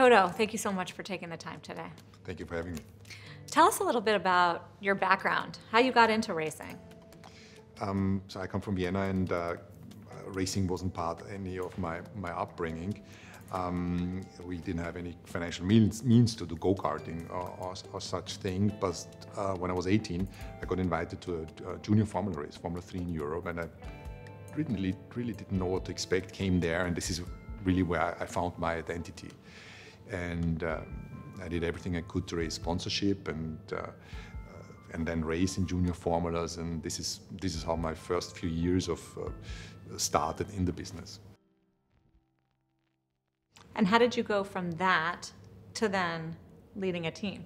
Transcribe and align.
Toto, 0.00 0.28
thank 0.28 0.54
you 0.54 0.58
so 0.58 0.72
much 0.72 0.92
for 0.92 1.02
taking 1.02 1.28
the 1.28 1.36
time 1.36 1.60
today. 1.60 1.90
Thank 2.24 2.40
you 2.40 2.46
for 2.46 2.56
having 2.56 2.72
me. 2.72 2.80
Tell 3.50 3.66
us 3.66 3.80
a 3.80 3.84
little 3.84 4.00
bit 4.00 4.14
about 4.14 4.70
your 4.80 4.94
background, 4.94 5.58
how 5.70 5.78
you 5.78 5.92
got 5.92 6.08
into 6.08 6.32
racing. 6.32 6.78
Um, 7.82 8.22
so 8.26 8.40
I 8.40 8.46
come 8.46 8.62
from 8.62 8.76
Vienna, 8.76 9.02
and 9.02 9.30
uh, 9.30 9.56
racing 10.28 10.66
wasn't 10.68 10.94
part 10.94 11.22
any 11.30 11.58
of 11.58 11.76
my 11.76 12.00
my 12.16 12.30
upbringing. 12.30 13.02
Um, 13.52 14.22
we 14.42 14.56
didn't 14.56 14.82
have 14.82 14.96
any 14.96 15.14
financial 15.26 15.66
means, 15.66 16.02
means 16.02 16.34
to 16.36 16.46
do 16.46 16.56
go-karting 16.56 17.28
or, 17.28 17.54
or, 17.58 17.74
or, 17.92 18.00
such 18.00 18.36
thing. 18.36 18.72
But 18.80 19.04
uh, 19.36 19.54
when 19.56 19.70
I 19.70 19.74
was 19.74 19.86
18, 19.86 20.26
I 20.62 20.64
got 20.64 20.78
invited 20.78 21.20
to 21.22 21.46
a, 21.66 21.72
a, 21.72 21.78
junior 21.78 22.06
Formula 22.06 22.40
race, 22.40 22.56
Formula 22.56 22.80
3 22.80 23.00
in 23.00 23.12
Europe, 23.12 23.46
and 23.46 23.60
I 23.60 23.68
really, 24.56 24.94
really 25.14 25.34
didn't 25.34 25.58
know 25.58 25.66
what 25.66 25.84
to 25.86 25.90
expect. 25.90 26.32
Came 26.32 26.58
there, 26.58 26.86
and 26.86 26.96
this 26.96 27.10
is 27.10 27.20
really 27.64 27.82
where 27.82 28.16
I 28.18 28.24
found 28.24 28.56
my 28.56 28.76
identity. 28.76 29.28
And 30.10 30.64
um, 30.64 30.86
I 31.42 31.48
did 31.48 31.64
everything 31.64 31.96
I 31.96 32.02
could 32.02 32.26
to 32.28 32.36
raise 32.36 32.54
sponsorship 32.54 33.28
and 33.28 33.58
uh, 33.72 33.76
uh, 33.76 33.90
and 34.92 35.06
then 35.06 35.24
race 35.24 35.58
in 35.58 35.66
junior 35.66 35.94
formulas. 35.94 36.56
And 36.56 36.82
this 36.82 36.98
is 36.98 37.20
this 37.40 37.54
is 37.54 37.62
how 37.62 37.76
my 37.76 37.94
first 37.94 38.36
few 38.36 38.48
years 38.48 38.88
of 38.88 39.00
uh, 39.18 39.30
started 39.96 40.48
in 40.50 40.64
the 40.64 40.72
business. 40.72 41.20
And 43.76 43.86
how 43.86 43.98
did 43.98 44.16
you 44.16 44.22
go 44.22 44.44
from 44.44 44.72
that 44.72 45.32
to 45.74 45.88
then 45.88 46.36
leading 46.76 47.06
a 47.06 47.10
team? 47.10 47.44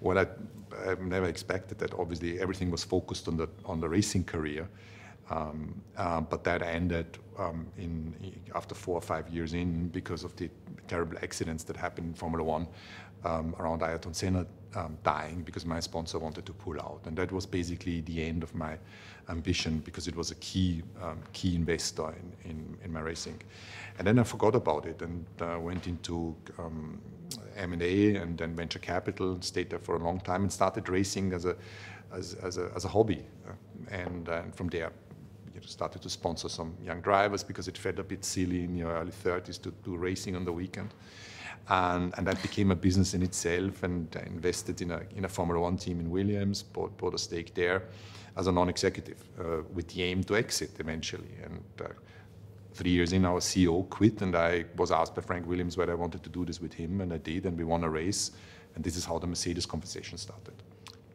Well, 0.00 0.18
I, 0.18 0.26
I 0.88 0.94
never 0.94 1.26
expected 1.26 1.78
that. 1.78 1.92
Obviously, 1.94 2.40
everything 2.40 2.70
was 2.70 2.82
focused 2.82 3.28
on 3.28 3.36
the 3.36 3.48
on 3.64 3.80
the 3.80 3.88
racing 3.88 4.24
career, 4.24 4.68
um, 5.30 5.80
uh, 5.96 6.20
but 6.20 6.42
that 6.44 6.62
ended 6.62 7.18
um, 7.38 7.66
in 7.78 8.14
after 8.54 8.74
four 8.74 8.96
or 8.96 9.00
five 9.00 9.28
years 9.28 9.54
in 9.54 9.88
because 9.88 10.24
of 10.24 10.34
the 10.36 10.50
terrible 10.88 11.16
accidents 11.22 11.62
that 11.64 11.76
happened 11.76 12.08
in 12.08 12.14
Formula 12.14 12.44
One 12.44 12.66
um, 13.24 13.54
around 13.58 13.82
Ayrton 13.82 14.12
Senna 14.12 14.44
um, 14.74 14.98
dying 15.04 15.42
because 15.42 15.64
my 15.64 15.80
sponsor 15.80 16.18
wanted 16.18 16.46
to 16.46 16.52
pull 16.52 16.80
out, 16.80 17.00
and 17.04 17.16
that 17.16 17.30
was 17.30 17.46
basically 17.46 18.00
the 18.02 18.22
end 18.22 18.42
of 18.42 18.54
my 18.54 18.76
ambition 19.28 19.78
because 19.84 20.08
it 20.08 20.16
was 20.16 20.32
a 20.32 20.34
key 20.36 20.82
um, 21.00 21.20
key 21.32 21.54
investor 21.54 22.08
in, 22.08 22.50
in, 22.50 22.76
in, 22.84 22.92
my 22.92 23.00
racing. 23.00 23.40
And 23.98 24.06
then 24.06 24.18
I 24.18 24.24
forgot 24.24 24.56
about 24.56 24.86
it 24.86 25.00
and 25.02 25.24
uh, 25.40 25.58
went 25.60 25.86
into 25.86 26.34
um, 26.58 27.00
M&A 27.56 28.16
and 28.16 28.36
then 28.36 28.56
venture 28.56 28.80
capital, 28.80 29.32
and 29.32 29.44
stayed 29.44 29.70
there 29.70 29.78
for 29.78 29.94
a 29.94 29.98
long 29.98 30.18
time 30.20 30.42
and 30.42 30.52
started 30.52 30.88
racing 30.88 31.32
as 31.32 31.44
a 31.44 31.56
as, 32.12 32.34
as 32.42 32.58
a, 32.58 32.72
as 32.74 32.84
a 32.84 32.88
hobby, 32.88 33.24
and, 33.88 34.28
uh, 34.28 34.42
and 34.42 34.52
from 34.56 34.66
there 34.66 34.90
you 35.54 35.60
know, 35.60 35.66
started 35.66 36.02
to 36.02 36.10
sponsor 36.10 36.48
some 36.48 36.74
young 36.84 37.00
drivers 37.00 37.42
because 37.42 37.68
it 37.68 37.76
felt 37.78 37.98
a 37.98 38.02
bit 38.02 38.24
silly 38.24 38.64
in 38.64 38.76
your 38.76 38.92
early 38.92 39.12
30s 39.12 39.60
to 39.62 39.70
do 39.84 39.96
racing 39.96 40.36
on 40.36 40.44
the 40.44 40.52
weekend. 40.52 40.94
And, 41.68 42.12
and 42.16 42.26
that 42.26 42.40
became 42.42 42.70
a 42.70 42.74
business 42.74 43.14
in 43.14 43.22
itself 43.22 43.82
and 43.82 44.08
I 44.16 44.26
invested 44.26 44.80
in 44.82 44.90
a, 44.90 45.02
in 45.14 45.24
a 45.24 45.28
Formula 45.28 45.60
One 45.60 45.76
team 45.76 46.00
in 46.00 46.10
Williams, 46.10 46.62
bought, 46.62 46.96
bought 46.96 47.14
a 47.14 47.18
stake 47.18 47.54
there 47.54 47.84
as 48.36 48.46
a 48.46 48.52
non-executive 48.52 49.22
uh, 49.38 49.62
with 49.72 49.88
the 49.88 50.02
aim 50.02 50.24
to 50.24 50.36
exit 50.36 50.70
eventually. 50.78 51.34
And 51.44 51.62
uh, 51.80 51.88
three 52.74 52.90
years 52.90 53.12
in, 53.12 53.24
our 53.24 53.40
CEO 53.40 53.88
quit 53.88 54.22
and 54.22 54.34
I 54.34 54.64
was 54.76 54.90
asked 54.90 55.14
by 55.14 55.22
Frank 55.22 55.46
Williams 55.46 55.76
whether 55.76 55.92
I 55.92 55.96
wanted 55.96 56.22
to 56.24 56.30
do 56.30 56.44
this 56.44 56.60
with 56.60 56.72
him 56.72 57.00
and 57.00 57.12
I 57.12 57.18
did 57.18 57.46
and 57.46 57.56
we 57.56 57.64
won 57.64 57.84
a 57.84 57.90
race. 57.90 58.32
And 58.74 58.84
this 58.84 58.96
is 58.96 59.04
how 59.04 59.18
the 59.18 59.26
Mercedes 59.26 59.66
conversation 59.66 60.16
started. 60.18 60.54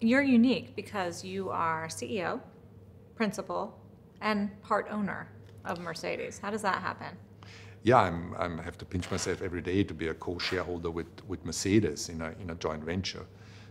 You're 0.01 0.21
unique 0.21 0.75
because 0.75 1.23
you 1.23 1.49
are 1.49 1.87
CEO, 1.87 2.41
principal, 3.15 3.77
and 4.25 4.49
part 4.63 4.87
owner 4.89 5.27
of 5.63 5.79
Mercedes. 5.79 6.39
How 6.39 6.49
does 6.49 6.63
that 6.63 6.81
happen? 6.81 7.15
Yeah, 7.83 7.99
I'm, 7.99 8.33
I'm, 8.39 8.59
i 8.59 8.63
have 8.63 8.77
to 8.79 8.85
pinch 8.85 9.09
myself 9.11 9.41
every 9.43 9.61
day 9.61 9.83
to 9.83 9.93
be 9.93 10.07
a 10.07 10.15
co-shareholder 10.15 10.89
with, 10.89 11.05
with 11.27 11.45
Mercedes 11.45 12.09
in 12.09 12.21
a, 12.21 12.33
in 12.41 12.49
a 12.49 12.55
joint 12.55 12.83
venture. 12.83 13.25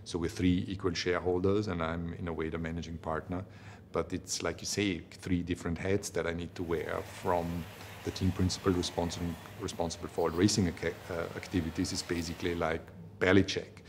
So 0.05 0.19
we're 0.19 0.31
three 0.31 0.65
equal 0.69 0.95
shareholders, 0.95 1.67
and 1.67 1.83
I'm 1.83 2.15
in 2.21 2.29
a 2.29 2.33
way 2.33 2.51
the 2.51 2.59
managing 2.59 2.99
partner. 2.99 3.45
But 3.91 4.13
it's 4.13 4.43
like 4.43 4.61
you 4.61 4.67
say, 4.67 5.01
three 5.11 5.43
different 5.43 5.77
hats 5.77 6.09
that 6.11 6.27
I 6.27 6.33
need 6.33 6.55
to 6.55 6.63
wear 6.63 7.03
from 7.23 7.65
the 8.05 8.13
team 8.13 8.31
principal 8.31 8.73
responsible, 8.73 9.35
responsible 9.61 10.09
for 10.09 10.31
racing 10.31 10.69
ac- 10.69 10.95
uh, 11.11 11.37
activities 11.37 11.93
is 11.93 12.03
basically 12.03 12.55
like 12.55 12.83
Belichick. 13.19 13.83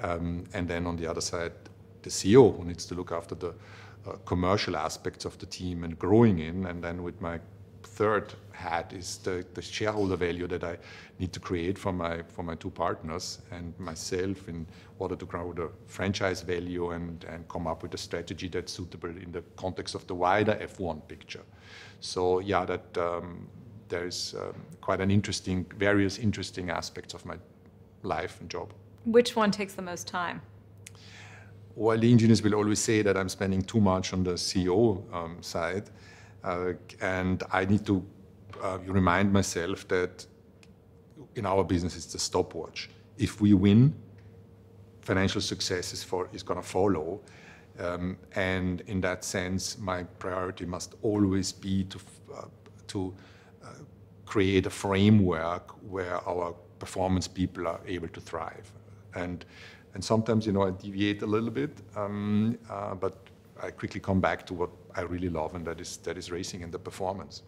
Um, 0.00 0.44
and 0.54 0.66
then 0.66 0.86
on 0.86 0.96
the 0.96 1.06
other 1.06 1.20
side, 1.20 1.52
the 2.02 2.10
CEO 2.10 2.56
who 2.56 2.64
needs 2.64 2.86
to 2.86 2.94
look 2.94 3.12
after 3.12 3.34
the 3.34 3.52
commercial 4.24 4.76
aspects 4.76 5.24
of 5.24 5.38
the 5.38 5.46
team 5.46 5.84
and 5.84 5.98
growing 5.98 6.38
in. 6.38 6.66
And 6.66 6.82
then 6.82 7.02
with 7.02 7.20
my 7.20 7.40
third 7.82 8.34
hat 8.52 8.92
is 8.92 9.18
the, 9.18 9.44
the 9.54 9.62
shareholder 9.62 10.16
value 10.16 10.46
that 10.48 10.64
I 10.64 10.76
need 11.18 11.32
to 11.32 11.40
create 11.40 11.78
for 11.78 11.92
my 11.92 12.22
for 12.22 12.42
my 12.42 12.54
two 12.54 12.70
partners 12.70 13.38
and 13.50 13.78
myself 13.78 14.48
in 14.48 14.66
order 14.98 15.16
to 15.16 15.26
grow 15.26 15.52
the 15.52 15.70
franchise 15.86 16.42
value 16.42 16.90
and, 16.90 17.24
and 17.24 17.48
come 17.48 17.66
up 17.66 17.82
with 17.82 17.94
a 17.94 17.98
strategy 17.98 18.48
that's 18.48 18.72
suitable 18.72 19.10
in 19.10 19.32
the 19.32 19.42
context 19.56 19.94
of 19.94 20.06
the 20.06 20.14
wider 20.14 20.54
F1 20.54 21.06
picture. 21.08 21.44
So 22.00 22.40
yeah, 22.40 22.64
that 22.64 22.98
um, 22.98 23.48
there's 23.88 24.34
um, 24.34 24.54
quite 24.80 25.00
an 25.00 25.10
interesting, 25.10 25.64
various 25.78 26.18
interesting 26.18 26.70
aspects 26.70 27.14
of 27.14 27.24
my 27.24 27.36
life 28.02 28.40
and 28.40 28.50
job. 28.50 28.72
Which 29.04 29.36
one 29.36 29.50
takes 29.50 29.74
the 29.74 29.82
most 29.82 30.06
time? 30.06 30.42
While 31.76 31.98
the 31.98 32.10
engineers 32.10 32.42
will 32.42 32.54
always 32.54 32.78
say 32.78 33.02
that 33.02 33.16
I'm 33.18 33.28
spending 33.28 33.60
too 33.60 33.80
much 33.80 34.14
on 34.14 34.24
the 34.24 34.32
CEO 34.32 35.02
um, 35.14 35.36
side, 35.42 35.90
uh, 36.42 36.72
and 37.02 37.42
I 37.52 37.66
need 37.66 37.84
to 37.86 38.02
uh, 38.62 38.78
remind 38.86 39.30
myself 39.30 39.86
that 39.88 40.26
in 41.34 41.44
our 41.44 41.62
business 41.62 41.94
it's 41.94 42.06
the 42.06 42.18
stopwatch. 42.18 42.88
If 43.18 43.42
we 43.42 43.52
win, 43.52 43.94
financial 45.02 45.42
success 45.42 45.92
is, 45.92 46.02
for, 46.02 46.30
is 46.32 46.42
going 46.42 46.60
to 46.60 46.66
follow. 46.66 47.20
Um, 47.78 48.16
and 48.34 48.80
in 48.86 49.02
that 49.02 49.22
sense, 49.22 49.76
my 49.78 50.04
priority 50.18 50.64
must 50.64 50.94
always 51.02 51.52
be 51.52 51.84
to, 51.84 51.98
uh, 52.34 52.44
to 52.86 53.14
uh, 53.62 53.68
create 54.24 54.64
a 54.64 54.70
framework 54.70 55.72
where 55.90 56.26
our 56.26 56.54
performance 56.78 57.28
people 57.28 57.68
are 57.68 57.80
able 57.86 58.08
to 58.08 58.20
thrive. 58.20 58.72
And 59.14 59.44
and 59.96 60.04
sometimes, 60.04 60.44
you 60.44 60.52
know, 60.52 60.62
I 60.62 60.72
deviate 60.72 61.22
a 61.22 61.26
little 61.26 61.48
bit, 61.48 61.70
um, 61.96 62.58
uh, 62.68 62.94
but 62.94 63.16
I 63.62 63.70
quickly 63.70 63.98
come 63.98 64.20
back 64.20 64.44
to 64.48 64.52
what 64.52 64.68
I 64.94 65.00
really 65.00 65.30
love, 65.30 65.54
and 65.54 65.66
that 65.66 65.80
is 65.80 65.96
that 66.04 66.18
is 66.18 66.30
racing 66.30 66.62
and 66.62 66.70
the 66.70 66.78
performance. 66.78 67.42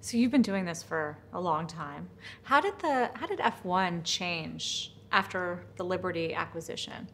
So 0.00 0.16
you've 0.16 0.32
been 0.32 0.42
doing 0.42 0.64
this 0.64 0.82
for 0.82 1.16
a 1.32 1.40
long 1.40 1.68
time. 1.68 2.08
How 2.42 2.60
did 2.60 2.76
the 2.80 3.12
how 3.14 3.26
did 3.28 3.38
F1 3.38 4.02
change 4.02 4.92
after 5.12 5.64
the 5.76 5.84
Liberty 5.84 6.34
acquisition? 6.34 7.08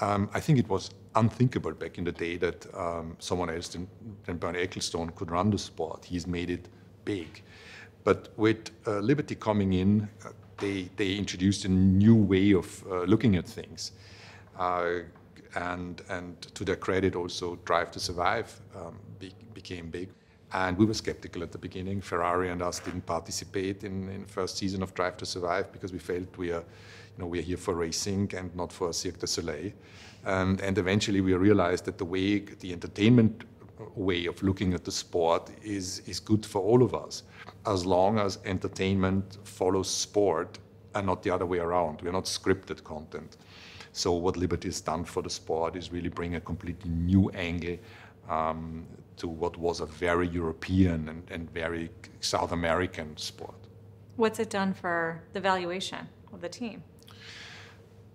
Um, 0.00 0.30
I 0.32 0.40
think 0.40 0.58
it 0.58 0.68
was 0.70 0.90
unthinkable 1.14 1.72
back 1.72 1.98
in 1.98 2.04
the 2.04 2.12
day 2.12 2.38
that 2.38 2.66
um, 2.74 3.14
someone 3.18 3.50
else 3.50 3.68
than, 3.68 3.86
than 4.24 4.38
Bernie 4.38 4.66
Ecclestone 4.66 5.14
could 5.14 5.30
run 5.30 5.50
the 5.50 5.58
sport. 5.58 6.02
He's 6.02 6.26
made 6.26 6.48
it 6.48 6.68
big. 7.04 7.42
But 8.04 8.28
with 8.38 8.70
uh, 8.86 9.00
Liberty 9.00 9.34
coming 9.34 9.74
in, 9.74 10.08
uh, 10.24 10.30
they, 10.58 10.88
they 10.96 11.14
introduced 11.14 11.64
a 11.64 11.68
new 11.68 12.14
way 12.14 12.52
of 12.52 12.84
uh, 12.90 13.02
looking 13.02 13.36
at 13.36 13.46
things. 13.46 13.92
Uh, 14.58 15.00
and, 15.54 16.02
and 16.08 16.40
to 16.54 16.64
their 16.64 16.76
credit, 16.76 17.14
also 17.14 17.56
Drive 17.64 17.90
to 17.92 18.00
Survive 18.00 18.60
um, 18.74 18.98
be, 19.18 19.32
became 19.54 19.90
big. 19.90 20.08
And 20.52 20.76
we 20.78 20.84
were 20.84 20.94
skeptical 20.94 21.42
at 21.42 21.52
the 21.52 21.58
beginning. 21.58 22.00
Ferrari 22.00 22.50
and 22.50 22.62
us 22.62 22.78
didn't 22.78 23.04
participate 23.06 23.84
in, 23.84 24.06
the 24.06 24.32
first 24.32 24.56
season 24.56 24.82
of 24.82 24.94
Drive 24.94 25.16
to 25.18 25.26
Survive 25.26 25.72
because 25.72 25.92
we 25.92 25.98
felt 25.98 26.36
we 26.36 26.50
are, 26.52 26.60
you 26.60 27.18
know, 27.18 27.26
we 27.26 27.38
are 27.38 27.42
here 27.42 27.56
for 27.56 27.74
racing 27.74 28.32
and 28.36 28.54
not 28.54 28.72
for 28.72 28.92
Cirque 28.92 29.18
du 29.18 29.26
Soleil. 29.26 29.72
And, 30.24 30.60
and 30.60 30.78
eventually 30.78 31.20
we 31.20 31.34
realized 31.34 31.84
that 31.86 31.98
the 31.98 32.04
way 32.04 32.38
the 32.38 32.72
entertainment 32.72 33.44
way 33.94 34.26
of 34.26 34.42
looking 34.42 34.74
at 34.74 34.84
the 34.84 34.92
sport 34.92 35.50
is, 35.62 36.00
is 36.06 36.20
good 36.20 36.44
for 36.44 36.60
all 36.62 36.82
of 36.82 36.94
us, 36.94 37.22
as 37.66 37.84
long 37.84 38.18
as 38.18 38.38
entertainment 38.44 39.38
follows 39.44 39.88
sport 39.88 40.58
and 40.94 41.06
not 41.06 41.22
the 41.22 41.30
other 41.30 41.46
way 41.46 41.58
around. 41.58 42.00
We're 42.02 42.12
not 42.12 42.24
scripted 42.24 42.82
content. 42.84 43.36
So 43.92 44.12
what 44.12 44.36
Liberty 44.36 44.68
has 44.68 44.80
done 44.80 45.04
for 45.04 45.22
the 45.22 45.30
sport 45.30 45.76
is 45.76 45.92
really 45.92 46.08
bring 46.08 46.34
a 46.34 46.40
completely 46.40 46.90
new 46.90 47.30
angle 47.30 47.78
um, 48.28 48.86
to 49.16 49.28
what 49.28 49.56
was 49.56 49.80
a 49.80 49.86
very 49.86 50.28
European 50.28 51.08
and, 51.08 51.30
and 51.30 51.50
very 51.50 51.90
South 52.20 52.52
American 52.52 53.16
sport. 53.16 53.54
What's 54.16 54.38
it 54.38 54.50
done 54.50 54.74
for 54.74 55.22
the 55.32 55.40
valuation 55.40 56.08
of 56.32 56.40
the 56.40 56.48
team? 56.48 56.82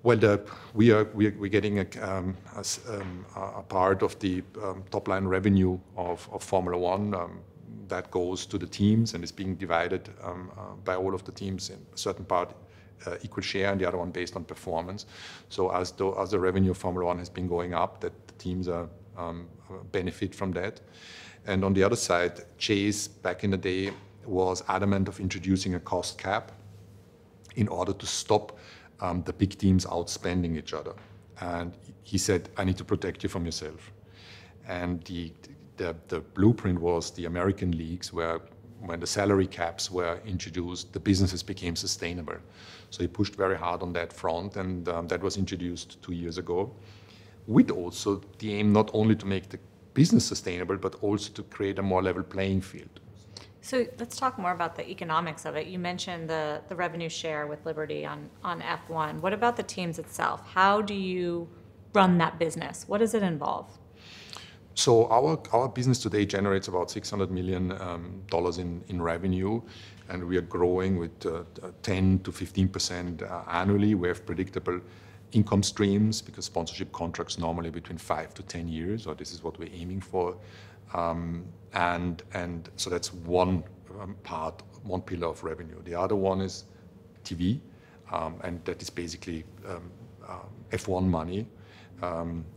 Well, 0.03 0.17
the, 0.17 0.41
we 0.73 0.91
are 0.91 1.03
we 1.13 1.27
are, 1.27 1.35
we're 1.37 1.49
getting 1.49 1.77
a, 1.79 1.85
um, 2.01 2.35
a, 2.55 2.65
um, 2.89 3.25
a, 3.35 3.61
part 3.61 4.01
of 4.01 4.17
the 4.17 4.41
um, 4.63 4.83
top 4.89 5.07
line 5.07 5.25
revenue 5.25 5.77
of, 5.95 6.27
of 6.31 6.41
Formula 6.41 6.75
One 6.75 7.13
um, 7.13 7.39
that 7.87 8.09
goes 8.09 8.47
to 8.47 8.57
the 8.57 8.65
teams 8.65 9.13
and 9.13 9.23
is 9.23 9.31
being 9.31 9.53
divided 9.55 10.09
um, 10.23 10.49
uh, 10.57 10.73
by 10.83 10.95
all 10.95 11.13
of 11.13 11.23
the 11.23 11.31
teams 11.31 11.69
in 11.69 11.77
a 11.93 11.97
certain 11.97 12.25
part 12.25 12.51
uh, 13.05 13.17
equal 13.21 13.43
share 13.43 13.71
and 13.71 13.79
the 13.79 13.85
other 13.87 13.99
one 13.99 14.09
based 14.09 14.35
on 14.35 14.43
performance. 14.43 15.05
So 15.49 15.69
as 15.69 15.91
the, 15.91 16.09
as 16.13 16.31
the 16.31 16.39
revenue 16.39 16.71
of 16.71 16.79
Formula 16.79 17.05
One 17.05 17.19
has 17.19 17.29
been 17.29 17.47
going 17.47 17.75
up, 17.75 18.01
that 18.01 18.27
the 18.27 18.33
teams 18.35 18.67
are 18.67 18.89
um, 19.17 19.47
benefit 19.91 20.33
from 20.33 20.51
that. 20.53 20.81
And 21.45 21.63
on 21.63 21.73
the 21.73 21.83
other 21.83 21.95
side, 21.95 22.41
Chase 22.57 23.07
back 23.07 23.43
in 23.43 23.51
the 23.51 23.57
day 23.57 23.91
was 24.25 24.63
adamant 24.67 25.07
of 25.07 25.19
introducing 25.19 25.75
a 25.75 25.79
cost 25.79 26.17
cap 26.17 26.53
in 27.55 27.67
order 27.67 27.93
to 27.93 28.05
stop 28.07 28.57
um, 29.01 29.23
the 29.23 29.33
big 29.33 29.57
teams 29.57 29.85
outspending 29.85 30.57
each 30.57 30.73
other. 30.73 30.93
And 31.41 31.73
he 32.03 32.17
said, 32.17 32.49
I 32.57 32.63
need 32.63 32.77
to 32.77 32.85
protect 32.85 33.23
you 33.23 33.29
from 33.29 33.45
yourself. 33.45 33.91
And 34.67 35.03
the, 35.03 35.33
the, 35.77 35.95
the 36.07 36.19
blueprint 36.19 36.79
was 36.79 37.11
the 37.11 37.25
American 37.25 37.77
leagues 37.77 38.13
where 38.13 38.39
when 38.79 38.99
the 38.99 39.07
salary 39.07 39.47
caps 39.47 39.91
were 39.91 40.19
introduced, 40.25 40.93
the 40.93 40.99
businesses 40.99 41.43
became 41.43 41.75
sustainable. 41.75 42.37
So 42.89 43.03
he 43.03 43.07
pushed 43.07 43.35
very 43.35 43.57
hard 43.57 43.81
on 43.81 43.93
that 43.93 44.11
front, 44.11 44.55
and 44.57 44.87
um, 44.89 45.07
that 45.07 45.21
was 45.21 45.37
introduced 45.37 46.01
two 46.01 46.13
years 46.13 46.37
ago, 46.37 46.73
with 47.47 47.69
also 47.69 48.21
the 48.39 48.53
aim 48.53 48.73
not 48.73 48.89
only 48.93 49.15
to 49.15 49.25
make 49.25 49.49
the 49.49 49.59
business 49.93 50.25
sustainable, 50.25 50.77
but 50.77 50.95
also 51.03 51.31
to 51.33 51.43
create 51.43 51.79
a 51.79 51.81
more 51.81 52.01
level 52.01 52.23
playing 52.23 52.61
field. 52.61 52.99
So 53.61 53.85
let's 53.99 54.17
talk 54.17 54.39
more 54.39 54.51
about 54.51 54.75
the 54.75 54.89
economics 54.89 55.45
of 55.45 55.55
it. 55.55 55.67
You 55.67 55.77
mentioned 55.77 56.27
the, 56.27 56.61
the 56.67 56.75
revenue 56.75 57.09
share 57.09 57.45
with 57.45 57.63
Liberty 57.63 58.05
on, 58.05 58.29
on 58.43 58.61
F1. 58.61 59.21
What 59.21 59.33
about 59.33 59.55
the 59.55 59.63
teams 59.63 59.99
itself? 59.99 60.41
How 60.47 60.81
do 60.81 60.95
you 60.95 61.47
run 61.93 62.17
that 62.17 62.39
business? 62.39 62.85
What 62.87 62.97
does 62.97 63.13
it 63.13 63.21
involve? 63.21 63.77
So 64.73 65.07
our, 65.09 65.39
our 65.51 65.69
business 65.69 65.99
today 65.99 66.25
generates 66.25 66.69
about 66.69 66.87
$600 66.87 67.29
million 67.29 67.71
um, 67.73 68.23
in, 68.57 68.83
in 68.87 69.01
revenue, 69.01 69.61
and 70.09 70.23
we 70.23 70.37
are 70.37 70.41
growing 70.41 70.97
with 70.97 71.25
uh, 71.25 71.43
10 71.83 72.19
to 72.19 72.31
15% 72.31 73.21
uh, 73.21 73.43
annually. 73.49 73.93
We 73.93 74.07
have 74.07 74.25
predictable 74.25 74.79
income 75.33 75.61
streams 75.61 76.21
because 76.21 76.45
sponsorship 76.45 76.91
contracts 76.93 77.37
normally 77.37 77.69
between 77.69 77.97
five 77.97 78.33
to 78.33 78.43
10 78.43 78.67
years, 78.67 79.05
or 79.05 79.13
this 79.13 79.33
is 79.33 79.43
what 79.43 79.59
we're 79.59 79.69
aiming 79.73 80.01
for. 80.01 80.35
Um, 80.93 81.45
and, 81.73 82.21
so 82.75 82.89
that's 82.89 83.13
one 83.13 83.63
um, 83.99 84.15
part, 84.23 84.61
one 84.83 85.01
pillar 85.01 85.27
of 85.27 85.43
revenue. 85.43 85.81
The 85.83 85.95
other 85.95 86.15
one 86.15 86.41
is 86.41 86.65
TV, 87.23 87.59
um, 88.11 88.35
and 88.43 88.63
that 88.65 88.81
is 88.81 88.89
basically 88.89 89.45
uh, 89.67 89.79
F1 90.71 91.05
money, 91.05 91.47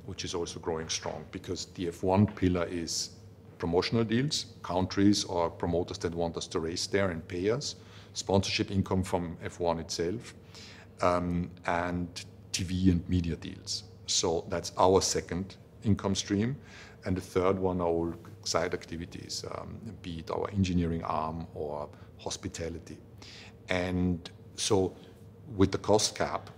which 0.06 0.24
is 0.24 0.34
also 0.34 0.58
growing 0.58 0.88
strong 0.88 1.24
because 1.30 1.66
the 1.74 1.86
F1 1.86 2.34
pillar 2.34 2.64
is 2.64 3.10
promotional 3.58 4.04
deals, 4.04 4.46
countries 4.62 5.24
or 5.24 5.50
promoters 5.50 5.98
that 5.98 6.14
want 6.14 6.36
us 6.36 6.46
to 6.48 6.60
race 6.60 6.86
there 6.86 7.10
and 7.10 7.26
pay 7.28 7.50
us, 7.50 7.76
sponsorship 8.14 8.70
income 8.70 9.02
from 9.02 9.36
F1 9.44 9.80
itself, 9.80 10.34
and 11.02 12.24
TV 12.52 12.90
and 12.90 13.08
media 13.08 13.36
deals. 13.36 13.84
So 14.06 14.44
that's 14.48 14.72
our 14.76 15.00
second 15.00 15.56
income 15.84 16.14
stream. 16.14 16.56
And 17.06 17.16
the 17.16 17.20
third 17.20 17.58
one 17.58 17.80
are 17.80 17.86
all 17.86 18.14
side 18.44 18.72
activities, 18.72 19.44
um, 19.52 19.78
be 20.02 20.20
it 20.20 20.30
our 20.30 20.48
engineering 20.50 21.02
arm 21.04 21.46
or 21.54 21.88
hospitality. 22.18 22.98
And 23.68 24.30
so 24.56 24.94
with 25.56 25.70
the 25.70 25.78
cost 25.78 26.16
cap 26.16 26.50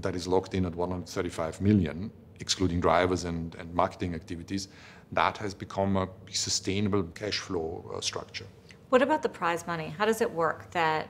that 0.00 0.14
is 0.14 0.26
locked 0.26 0.54
in 0.54 0.66
at 0.66 0.74
135 0.74 1.60
million, 1.60 2.10
excluding 2.40 2.80
drivers 2.80 3.24
and, 3.24 3.54
and 3.54 3.72
marketing 3.74 4.14
activities, 4.14 4.68
that 5.12 5.36
has 5.38 5.54
become 5.54 5.96
a 5.96 6.08
sustainable 6.30 7.04
cash 7.14 7.38
flow 7.38 7.90
uh, 7.94 8.00
structure. 8.00 8.46
What 8.88 9.02
about 9.02 9.22
the 9.22 9.28
prize 9.28 9.66
money? 9.66 9.94
How 9.96 10.04
does 10.04 10.20
it 10.20 10.30
work 10.30 10.70
that 10.72 11.08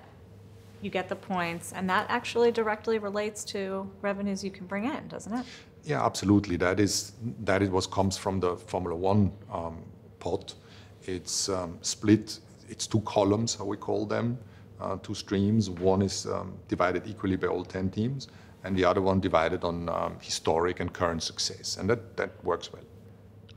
you 0.80 0.90
get 0.90 1.08
the 1.08 1.16
points 1.16 1.72
and 1.72 1.88
that 1.88 2.06
actually 2.08 2.52
directly 2.52 2.98
relates 2.98 3.44
to 3.44 3.90
revenues 4.02 4.44
you 4.44 4.50
can 4.50 4.66
bring 4.66 4.84
in, 4.84 5.08
doesn't 5.08 5.32
it? 5.32 5.46
Yeah, 5.84 6.04
absolutely. 6.04 6.56
That 6.56 6.80
is 6.80 7.12
that 7.40 7.62
is 7.62 7.68
what 7.68 7.90
comes 7.90 8.16
from 8.16 8.40
the 8.40 8.56
Formula 8.56 8.96
One 8.96 9.32
um, 9.52 9.82
pot. 10.18 10.54
It's 11.02 11.48
um, 11.48 11.78
split. 11.82 12.38
It's 12.68 12.86
two 12.86 13.00
columns, 13.00 13.54
how 13.54 13.66
we 13.66 13.76
call 13.76 14.06
them, 14.06 14.38
uh, 14.80 14.96
two 15.02 15.14
streams. 15.14 15.68
One 15.68 16.00
is 16.00 16.26
um, 16.26 16.54
divided 16.68 17.06
equally 17.06 17.36
by 17.36 17.48
all 17.48 17.64
ten 17.64 17.90
teams, 17.90 18.28
and 18.64 18.74
the 18.74 18.84
other 18.84 19.02
one 19.02 19.20
divided 19.20 19.62
on 19.62 19.90
um, 19.90 20.16
historic 20.20 20.80
and 20.80 20.90
current 20.90 21.22
success, 21.22 21.76
and 21.76 21.88
that 21.90 22.16
that 22.16 22.30
works 22.42 22.72
well. 22.72 22.84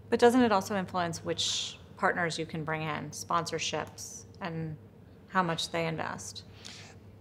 But 0.09 0.19
doesn't 0.19 0.41
it 0.41 0.51
also 0.51 0.75
influence 0.75 1.23
which 1.23 1.79
partners 1.97 2.37
you 2.37 2.45
can 2.45 2.65
bring 2.65 2.81
in, 2.81 3.09
sponsorships, 3.11 4.23
and 4.41 4.75
how 5.29 5.43
much 5.43 5.71
they 5.71 5.87
invest? 5.87 6.43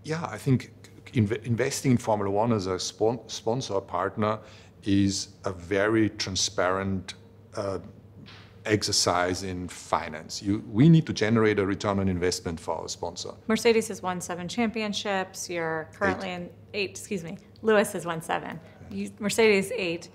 Yeah, 0.03 0.25
I 0.25 0.37
think 0.37 0.73
inv- 1.13 1.45
investing 1.45 1.93
in 1.93 1.99
Formula 1.99 2.31
One 2.31 2.53
as 2.53 2.67
a 2.67 2.79
spon- 2.79 3.21
sponsor 3.29 3.81
partner 3.81 4.41
is 4.87 5.29
a 5.45 5.53
very 5.53 6.09
transparent 6.11 7.15
uh, 7.57 7.79
exercise 8.65 9.43
in 9.43 9.69
finance. 9.69 10.43
You, 10.43 10.63
we 10.71 10.89
need 10.89 11.07
to 11.07 11.13
generate 11.13 11.59
a 11.59 11.67
return 11.67 11.99
on 11.99 12.09
investment 12.09 12.59
for 12.59 12.77
our 12.77 12.89
sponsor. 12.89 13.31
Mercedes 13.47 13.89
has 13.89 14.03
won 14.03 14.21
seven 14.21 14.49
championships. 14.49 15.49
You're 15.49 15.89
currently 15.95 16.29
eight. 16.29 16.35
in 16.35 16.51
eight, 16.75 16.91
excuse 16.91 17.23
me. 17.23 17.39
Lewis 17.63 17.93
has 17.93 18.07
won 18.07 18.21
seven. 18.21 18.61
You, 18.91 19.11
Mercedes, 19.19 19.73
eight. 19.75 20.09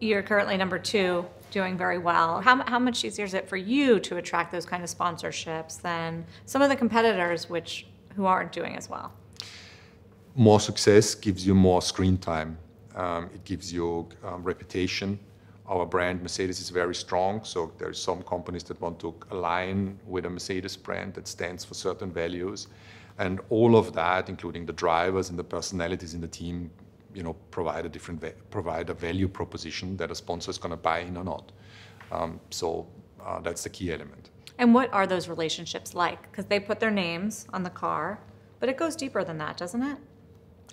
You're 0.00 0.22
currently 0.22 0.56
number 0.58 0.78
two, 0.78 1.24
doing 1.50 1.78
very 1.78 1.98
well. 1.98 2.40
How, 2.42 2.62
how 2.66 2.78
much 2.78 3.02
easier 3.04 3.24
is 3.24 3.32
it 3.32 3.48
for 3.48 3.56
you 3.56 3.98
to 4.00 4.18
attract 4.18 4.52
those 4.52 4.66
kind 4.66 4.82
of 4.82 4.90
sponsorships 4.90 5.80
than 5.80 6.26
some 6.44 6.60
of 6.60 6.68
the 6.68 6.76
competitors 6.76 7.48
which 7.48 7.86
who 8.14 8.26
aren't 8.26 8.52
doing 8.52 8.76
as 8.76 8.90
well? 8.90 9.12
More 10.34 10.60
success 10.60 11.14
gives 11.14 11.46
you 11.46 11.54
more 11.54 11.80
screen 11.80 12.18
time 12.18 12.58
um, 12.96 13.30
it 13.34 13.44
gives 13.44 13.72
you 13.72 14.08
um, 14.24 14.42
reputation. 14.42 15.18
Our 15.68 15.84
brand 15.84 16.22
Mercedes 16.22 16.60
is 16.60 16.70
very 16.70 16.94
strong, 16.94 17.44
so 17.44 17.72
there 17.78 17.88
are 17.88 17.92
some 17.92 18.22
companies 18.22 18.62
that 18.64 18.80
want 18.80 18.98
to 19.00 19.14
align 19.30 19.98
with 20.06 20.24
a 20.26 20.30
Mercedes 20.30 20.76
brand 20.76 21.14
that 21.14 21.26
stands 21.26 21.64
for 21.64 21.74
certain 21.74 22.10
values, 22.12 22.68
and 23.18 23.40
all 23.50 23.76
of 23.76 23.92
that, 23.94 24.28
including 24.28 24.66
the 24.66 24.72
drivers 24.72 25.30
and 25.30 25.38
the 25.38 25.44
personalities 25.44 26.14
in 26.14 26.20
the 26.20 26.28
team, 26.28 26.70
you 27.14 27.22
know, 27.22 27.34
provide 27.50 27.84
a 27.84 27.88
different 27.88 28.22
provide 28.50 28.90
a 28.90 28.94
value 28.94 29.26
proposition 29.26 29.96
that 29.96 30.10
a 30.10 30.14
sponsor 30.14 30.50
is 30.50 30.58
going 30.58 30.70
to 30.70 30.76
buy 30.76 31.00
in 31.00 31.16
or 31.16 31.24
not. 31.24 31.52
Um, 32.12 32.38
so 32.50 32.86
uh, 33.24 33.40
that's 33.40 33.62
the 33.64 33.70
key 33.70 33.92
element. 33.92 34.30
And 34.58 34.72
what 34.72 34.92
are 34.92 35.06
those 35.06 35.28
relationships 35.28 35.94
like? 35.94 36.30
Because 36.30 36.46
they 36.46 36.60
put 36.60 36.78
their 36.78 36.90
names 36.90 37.46
on 37.52 37.62
the 37.62 37.70
car, 37.70 38.20
but 38.60 38.68
it 38.68 38.76
goes 38.76 38.96
deeper 38.96 39.24
than 39.24 39.38
that, 39.38 39.56
doesn't 39.56 39.82
it? 39.82 39.98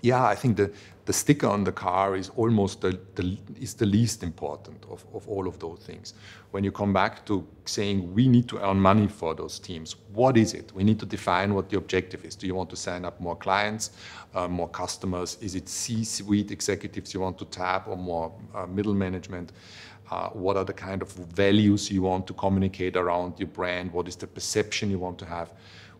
Yeah, 0.03 0.25
I 0.25 0.35
think 0.35 0.57
the, 0.57 0.69
the 1.05 1.13
sticker 1.13 1.47
on 1.47 1.63
the 1.63 1.71
car 1.71 2.17
is 2.17 2.29
almost 2.35 2.81
the, 2.81 2.99
the, 3.15 3.37
is 3.59 3.73
the 3.73 3.85
least 3.85 4.21
important 4.21 4.83
of, 4.91 5.05
of 5.13 5.27
all 5.29 5.47
of 5.47 5.59
those 5.59 5.79
things. 5.79 6.13
When 6.51 6.65
you 6.65 6.73
come 6.73 6.91
back 6.91 7.25
to 7.27 7.47
saying 7.63 8.13
we 8.13 8.27
need 8.27 8.49
to 8.49 8.59
earn 8.59 8.81
money 8.81 9.07
for 9.07 9.33
those 9.33 9.59
teams, 9.59 9.95
what 10.11 10.35
is 10.35 10.53
it? 10.53 10.73
We 10.75 10.83
need 10.83 10.99
to 10.99 11.05
define 11.05 11.53
what 11.53 11.69
the 11.69 11.77
objective 11.77 12.25
is. 12.25 12.35
Do 12.35 12.47
you 12.47 12.53
want 12.53 12.69
to 12.71 12.75
sign 12.75 13.05
up 13.05 13.21
more 13.21 13.37
clients, 13.37 13.91
uh, 14.35 14.49
more 14.49 14.67
customers? 14.67 15.37
Is 15.39 15.55
it 15.55 15.69
C-suite 15.69 16.51
executives 16.51 17.13
you 17.13 17.21
want 17.21 17.37
to 17.39 17.45
tap 17.45 17.87
or 17.87 17.95
more 17.95 18.33
uh, 18.53 18.65
middle 18.67 18.93
management? 18.93 19.53
Uh, 20.11 20.27
what 20.31 20.57
are 20.57 20.65
the 20.65 20.73
kind 20.73 21.01
of 21.01 21.13
values 21.13 21.89
you 21.89 22.01
want 22.01 22.27
to 22.27 22.33
communicate 22.33 22.97
around 22.97 23.39
your 23.39 23.47
brand? 23.47 23.89
What 23.93 24.09
is 24.09 24.17
the 24.17 24.27
perception 24.27 24.91
you 24.91 24.99
want 24.99 25.17
to 25.19 25.25
have? 25.25 25.49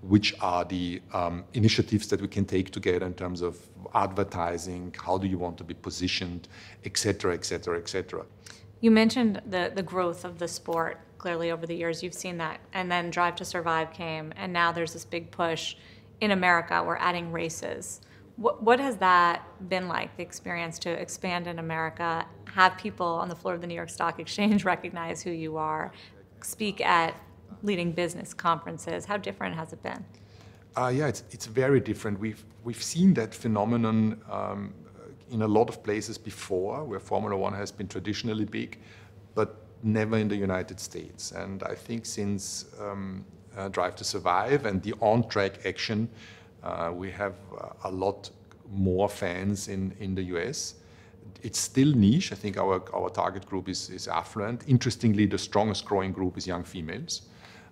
Which 0.07 0.35
are 0.41 0.65
the 0.65 1.01
um, 1.13 1.45
initiatives 1.53 2.07
that 2.07 2.21
we 2.21 2.27
can 2.27 2.45
take 2.45 2.71
together 2.71 3.05
in 3.05 3.13
terms 3.13 3.41
of 3.41 3.57
advertising, 3.95 4.93
how 5.01 5.17
do 5.17 5.27
you 5.27 5.37
want 5.37 5.57
to 5.57 5.63
be 5.63 5.73
positioned, 5.73 6.47
et 6.83 6.97
cetera, 6.97 7.33
et 7.33 7.45
cetera, 7.45 7.77
et 7.77 7.87
cetera. 7.87 8.25
You 8.81 8.91
mentioned 8.91 9.41
the, 9.45 9.71
the 9.73 9.83
growth 9.83 10.25
of 10.25 10.39
the 10.39 10.47
sport. 10.47 10.99
Clearly, 11.17 11.51
over 11.51 11.65
the 11.65 11.75
years, 11.75 12.03
you've 12.03 12.13
seen 12.13 12.37
that. 12.39 12.59
And 12.73 12.91
then 12.91 13.09
Drive 13.09 13.35
to 13.37 13.45
Survive 13.45 13.93
came, 13.93 14.33
and 14.35 14.51
now 14.51 14.73
there's 14.73 14.91
this 14.91 15.05
big 15.05 15.31
push 15.31 15.75
in 16.19 16.31
America. 16.31 16.83
We're 16.85 16.97
adding 16.97 17.31
races. 17.31 18.01
What, 18.35 18.61
what 18.61 18.81
has 18.81 18.97
that 18.97 19.45
been 19.69 19.87
like, 19.87 20.17
the 20.17 20.23
experience 20.23 20.79
to 20.79 20.89
expand 20.89 21.47
in 21.47 21.59
America, 21.59 22.25
have 22.53 22.77
people 22.77 23.07
on 23.07 23.29
the 23.29 23.35
floor 23.35 23.53
of 23.53 23.61
the 23.61 23.67
New 23.67 23.75
York 23.75 23.89
Stock 23.89 24.19
Exchange 24.19 24.65
recognize 24.75 25.21
who 25.23 25.31
you 25.31 25.55
are, 25.55 25.93
speak 26.41 26.81
at 26.81 27.15
leading 27.61 27.91
business 27.91 28.33
conferences. 28.33 29.05
How 29.05 29.17
different 29.17 29.55
has 29.55 29.73
it 29.73 29.83
been? 29.83 30.03
Uh, 30.75 30.87
yeah, 30.87 31.07
it's, 31.07 31.23
it's 31.31 31.45
very 31.45 31.79
different. 31.79 32.19
We've, 32.19 32.43
we've 32.63 32.81
seen 32.81 33.13
that 33.13 33.33
phenomenon 33.33 34.19
um, 34.29 34.73
in 35.29 35.43
a 35.43 35.47
lot 35.47 35.69
of 35.69 35.83
places 35.83 36.17
before 36.17 36.83
where 36.83 36.99
Formula 36.99 37.37
One 37.37 37.53
has 37.53 37.71
been 37.71 37.87
traditionally 37.87 38.45
big, 38.45 38.79
but 39.35 39.55
never 39.83 40.17
in 40.17 40.27
the 40.27 40.35
United 40.35 40.79
States. 40.79 41.31
And 41.31 41.61
I 41.63 41.75
think 41.75 42.05
since 42.05 42.65
um, 42.79 43.23
uh, 43.55 43.67
Drive 43.69 43.95
to 43.97 44.03
Survive 44.03 44.65
and 44.65 44.81
the 44.81 44.93
on 44.99 45.27
track 45.27 45.65
action, 45.65 46.09
uh, 46.63 46.91
we 46.93 47.11
have 47.11 47.35
a 47.83 47.91
lot 47.91 48.31
more 48.71 49.07
fans 49.07 49.67
in, 49.67 49.93
in 49.99 50.15
the 50.15 50.23
US. 50.35 50.75
It's 51.43 51.59
still 51.59 51.93
niche. 51.93 52.31
I 52.31 52.35
think 52.35 52.57
our, 52.57 52.81
our 52.95 53.09
target 53.09 53.45
group 53.45 53.69
is, 53.69 53.89
is 53.89 54.07
affluent. 54.07 54.63
Interestingly, 54.67 55.27
the 55.27 55.37
strongest 55.37 55.85
growing 55.85 56.13
group 56.13 56.37
is 56.37 56.47
young 56.47 56.63
females 56.63 57.23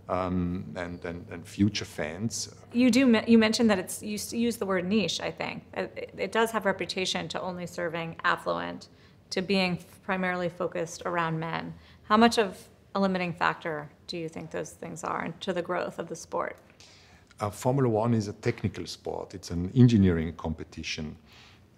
um, 0.10 0.66
and, 0.76 1.04
and, 1.06 1.26
and, 1.32 1.48
future 1.48 1.86
fans. 1.86 2.54
You 2.74 2.90
do. 2.90 3.22
You 3.28 3.38
mentioned 3.38 3.70
that 3.70 3.80
it's 3.80 4.02
you 4.02 4.18
use 4.38 4.58
the 4.58 4.66
word 4.66 4.86
niche. 4.86 5.22
I 5.22 5.32
think 5.32 5.64
it, 5.74 6.14
it 6.18 6.32
does 6.32 6.52
have 6.52 6.66
reputation 6.66 7.28
to 7.30 7.42
only 7.42 7.66
serving 7.66 8.18
affluent, 8.24 8.90
to 9.30 9.42
being 9.42 9.80
primarily 10.04 10.50
focused 10.50 11.04
around 11.06 11.40
men. 11.40 11.74
How 12.04 12.18
much 12.18 12.38
of 12.38 12.68
a 12.94 13.00
limiting 13.00 13.32
factor 13.32 13.90
do 14.08 14.18
you 14.18 14.28
think 14.28 14.52
those 14.52 14.72
things 14.72 15.04
are 15.04 15.34
to 15.40 15.54
the 15.54 15.62
growth 15.62 15.98
of 15.98 16.10
the 16.10 16.16
sport? 16.16 16.58
uh, 17.42 17.50
Formula 17.50 17.90
One 17.90 18.14
is 18.14 18.28
a 18.28 18.34
technical 18.34 18.86
sport. 18.86 19.34
It's 19.34 19.52
an 19.52 19.72
engineering 19.76 20.34
competition. 20.34 21.18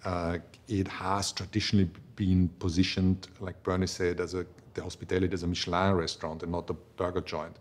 Uh, 0.04 0.40
it 0.68 0.88
has 0.88 1.32
traditionally 1.32 1.90
been 2.16 2.50
positioned, 2.60 3.30
like 3.40 3.62
Bernie 3.64 3.88
said, 3.88 4.20
as 4.20 4.34
a 4.34 4.46
the 4.74 4.82
hospitality 4.82 5.32
as 5.32 5.44
a 5.44 5.48
Michelin 5.48 5.94
restaurant 5.94 6.42
and 6.42 6.52
not 6.52 6.68
a 6.68 6.74
burger 6.74 7.22
joint. 7.22 7.56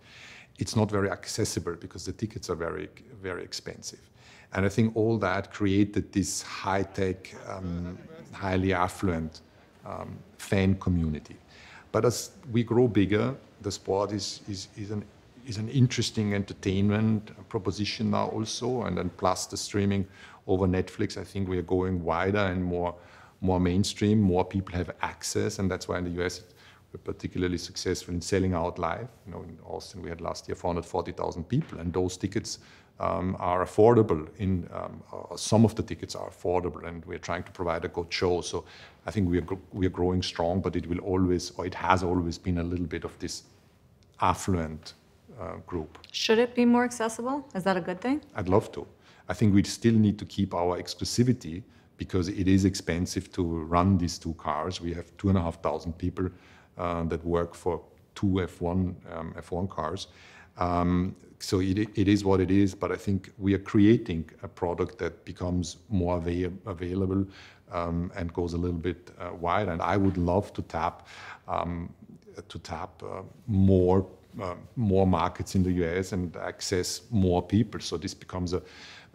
It's 0.59 0.77
not 0.77 0.91
very 0.91 1.11
accessible 1.11 1.75
because 1.75 2.05
the 2.05 2.13
tickets 2.13 2.51
are 2.51 2.55
very, 2.55 2.89
very 3.23 3.43
expensive. 3.43 4.01
And 4.55 4.67
I 4.67 4.69
think 4.69 4.95
all 4.97 5.19
that 5.19 5.51
created 5.51 6.13
this 6.13 6.43
high-tech, 6.43 7.35
um, 7.49 7.99
highly 8.33 8.73
affluent 8.73 9.41
um, 9.87 10.19
fan 10.39 10.75
community. 10.77 11.37
But 11.91 12.05
as 12.05 12.33
we 12.51 12.63
grow 12.63 12.87
bigger, 12.89 13.35
the 13.63 13.71
sport 13.71 14.13
is, 14.13 14.41
is, 14.49 14.69
is, 14.77 14.91
an, 14.91 15.05
is 15.47 15.57
an 15.57 15.69
interesting 15.69 16.35
entertainment 16.35 17.31
proposition 17.49 18.11
now 18.11 18.29
also, 18.29 18.83
and 18.83 18.97
then 18.97 19.11
plus 19.17 19.47
the 19.47 19.57
streaming 19.57 20.07
over 20.47 20.67
Netflix, 20.67 21.17
I 21.17 21.25
think 21.25 21.49
we 21.49 21.59
are 21.59 21.63
going 21.63 22.03
wider 22.03 22.39
and 22.39 22.63
more, 22.63 22.95
more 23.41 23.61
mainstream. 23.61 24.21
More 24.21 24.45
people 24.45 24.75
have 24.75 24.91
access, 25.03 25.59
and 25.59 25.71
that's 25.71 25.89
why 25.89 25.99
in 25.99 26.05
the 26.05 26.25
US 26.25 26.43
we're 26.93 27.01
particularly 27.01 27.59
successful 27.59 28.15
in 28.15 28.21
selling 28.21 28.55
out 28.55 28.79
live. 28.79 29.09
You 29.27 29.33
know, 29.33 29.43
in 29.43 29.59
Austin 29.65 30.03
we 30.03 30.11
had 30.11 30.21
last 30.21 30.49
year 30.49 30.55
440,000 30.55 31.45
people, 31.45 31.79
and 31.79 31.93
those 31.93 32.17
tickets 32.17 32.59
um, 33.01 33.37
are 33.39 33.65
affordable. 33.65 34.29
In 34.39 34.69
um, 34.73 35.03
uh, 35.13 35.37
some 35.37 35.65
of 35.65 35.75
the 35.75 35.83
tickets 35.83 36.15
are 36.15 36.29
affordable, 36.29 36.87
and 36.87 37.05
we're 37.07 37.19
trying 37.19 37.45
to 37.45 37.53
provide 37.53 37.85
a 37.85 37.89
good 37.89 38.13
show. 38.13 38.41
So 38.43 38.65
I 39.07 39.11
think 39.11 39.31
we 39.31 39.39
are 39.39 39.47
we 39.73 39.87
are 39.87 39.91
growing 39.91 40.23
strong, 40.23 40.61
but 40.61 40.77
it 40.77 40.87
will 40.87 41.01
always, 41.01 41.51
or 41.57 41.67
it 41.67 41.75
has 41.75 42.03
always 42.03 42.39
been 42.39 42.59
a 42.59 42.63
little 42.63 42.87
bit 42.87 43.05
of 43.05 43.19
this 43.19 43.45
affluent 44.21 44.95
uh, 45.41 45.57
group. 45.67 45.99
Should 46.13 46.39
it 46.39 46.55
be 46.55 46.65
more 46.65 46.85
accessible? 46.85 47.49
Is 47.55 47.65
that 47.65 47.77
a 47.77 47.81
good 47.81 48.01
thing? 48.01 48.21
I'd 48.35 48.49
love 48.49 48.71
to. 48.73 48.87
I 49.29 49.35
think 49.35 49.55
we 49.55 49.63
still 49.63 49.95
need 49.95 50.19
to 50.19 50.27
keep 50.27 50.53
our 50.53 50.79
exclusivity 50.81 51.63
because 51.97 52.29
it 52.29 52.49
is 52.49 52.65
expensive 52.65 53.33
to 53.33 53.43
run 53.43 53.97
these 53.97 54.19
two 54.19 54.35
cars. 54.35 54.81
We 54.81 54.93
have 54.93 55.17
two 55.17 55.29
and 55.29 55.39
a 55.39 55.43
half 55.43 55.63
thousand 55.63 55.97
people 55.97 56.29
uh, 56.79 57.05
that 57.05 57.25
work 57.25 57.55
for 57.55 57.81
two 58.15 58.27
F1 58.27 58.95
um, 59.13 59.35
F1 59.37 59.69
cars. 59.69 60.09
Um, 60.59 61.15
so 61.39 61.61
it, 61.61 61.79
it 61.79 62.09
is 62.09 62.25
what 62.25 62.41
it 62.41 62.51
is, 62.51 62.75
but 62.75 62.93
I 62.93 62.97
think 62.97 63.31
we 63.39 63.53
are 63.55 63.59
creating 63.59 64.31
a 64.43 64.49
product 64.49 64.99
that 64.99 65.25
becomes 65.25 65.79
more 65.89 66.19
avail 66.19 66.53
available 66.67 67.27
um, 67.73 68.13
and 68.15 68.33
goes 68.33 68.53
a 68.53 68.59
little 68.59 68.79
bit 68.79 69.11
uh, 69.19 69.35
wide. 69.35 69.69
And 69.69 69.83
I 69.83 69.97
would 69.97 70.17
love 70.17 70.53
to 70.55 70.63
tap 70.63 71.09
um, 71.49 71.93
to 72.49 72.59
tap 72.61 73.03
uh, 73.03 73.23
more 73.47 74.07
uh, 74.41 74.55
more 74.77 75.07
markets 75.07 75.55
in 75.55 75.63
the 75.63 75.73
US 75.85 76.13
and 76.13 76.37
access 76.37 77.03
more 77.11 77.43
people. 77.43 77.81
So 77.81 77.99
this 77.99 78.15
becomes 78.15 78.53
a, 78.53 78.63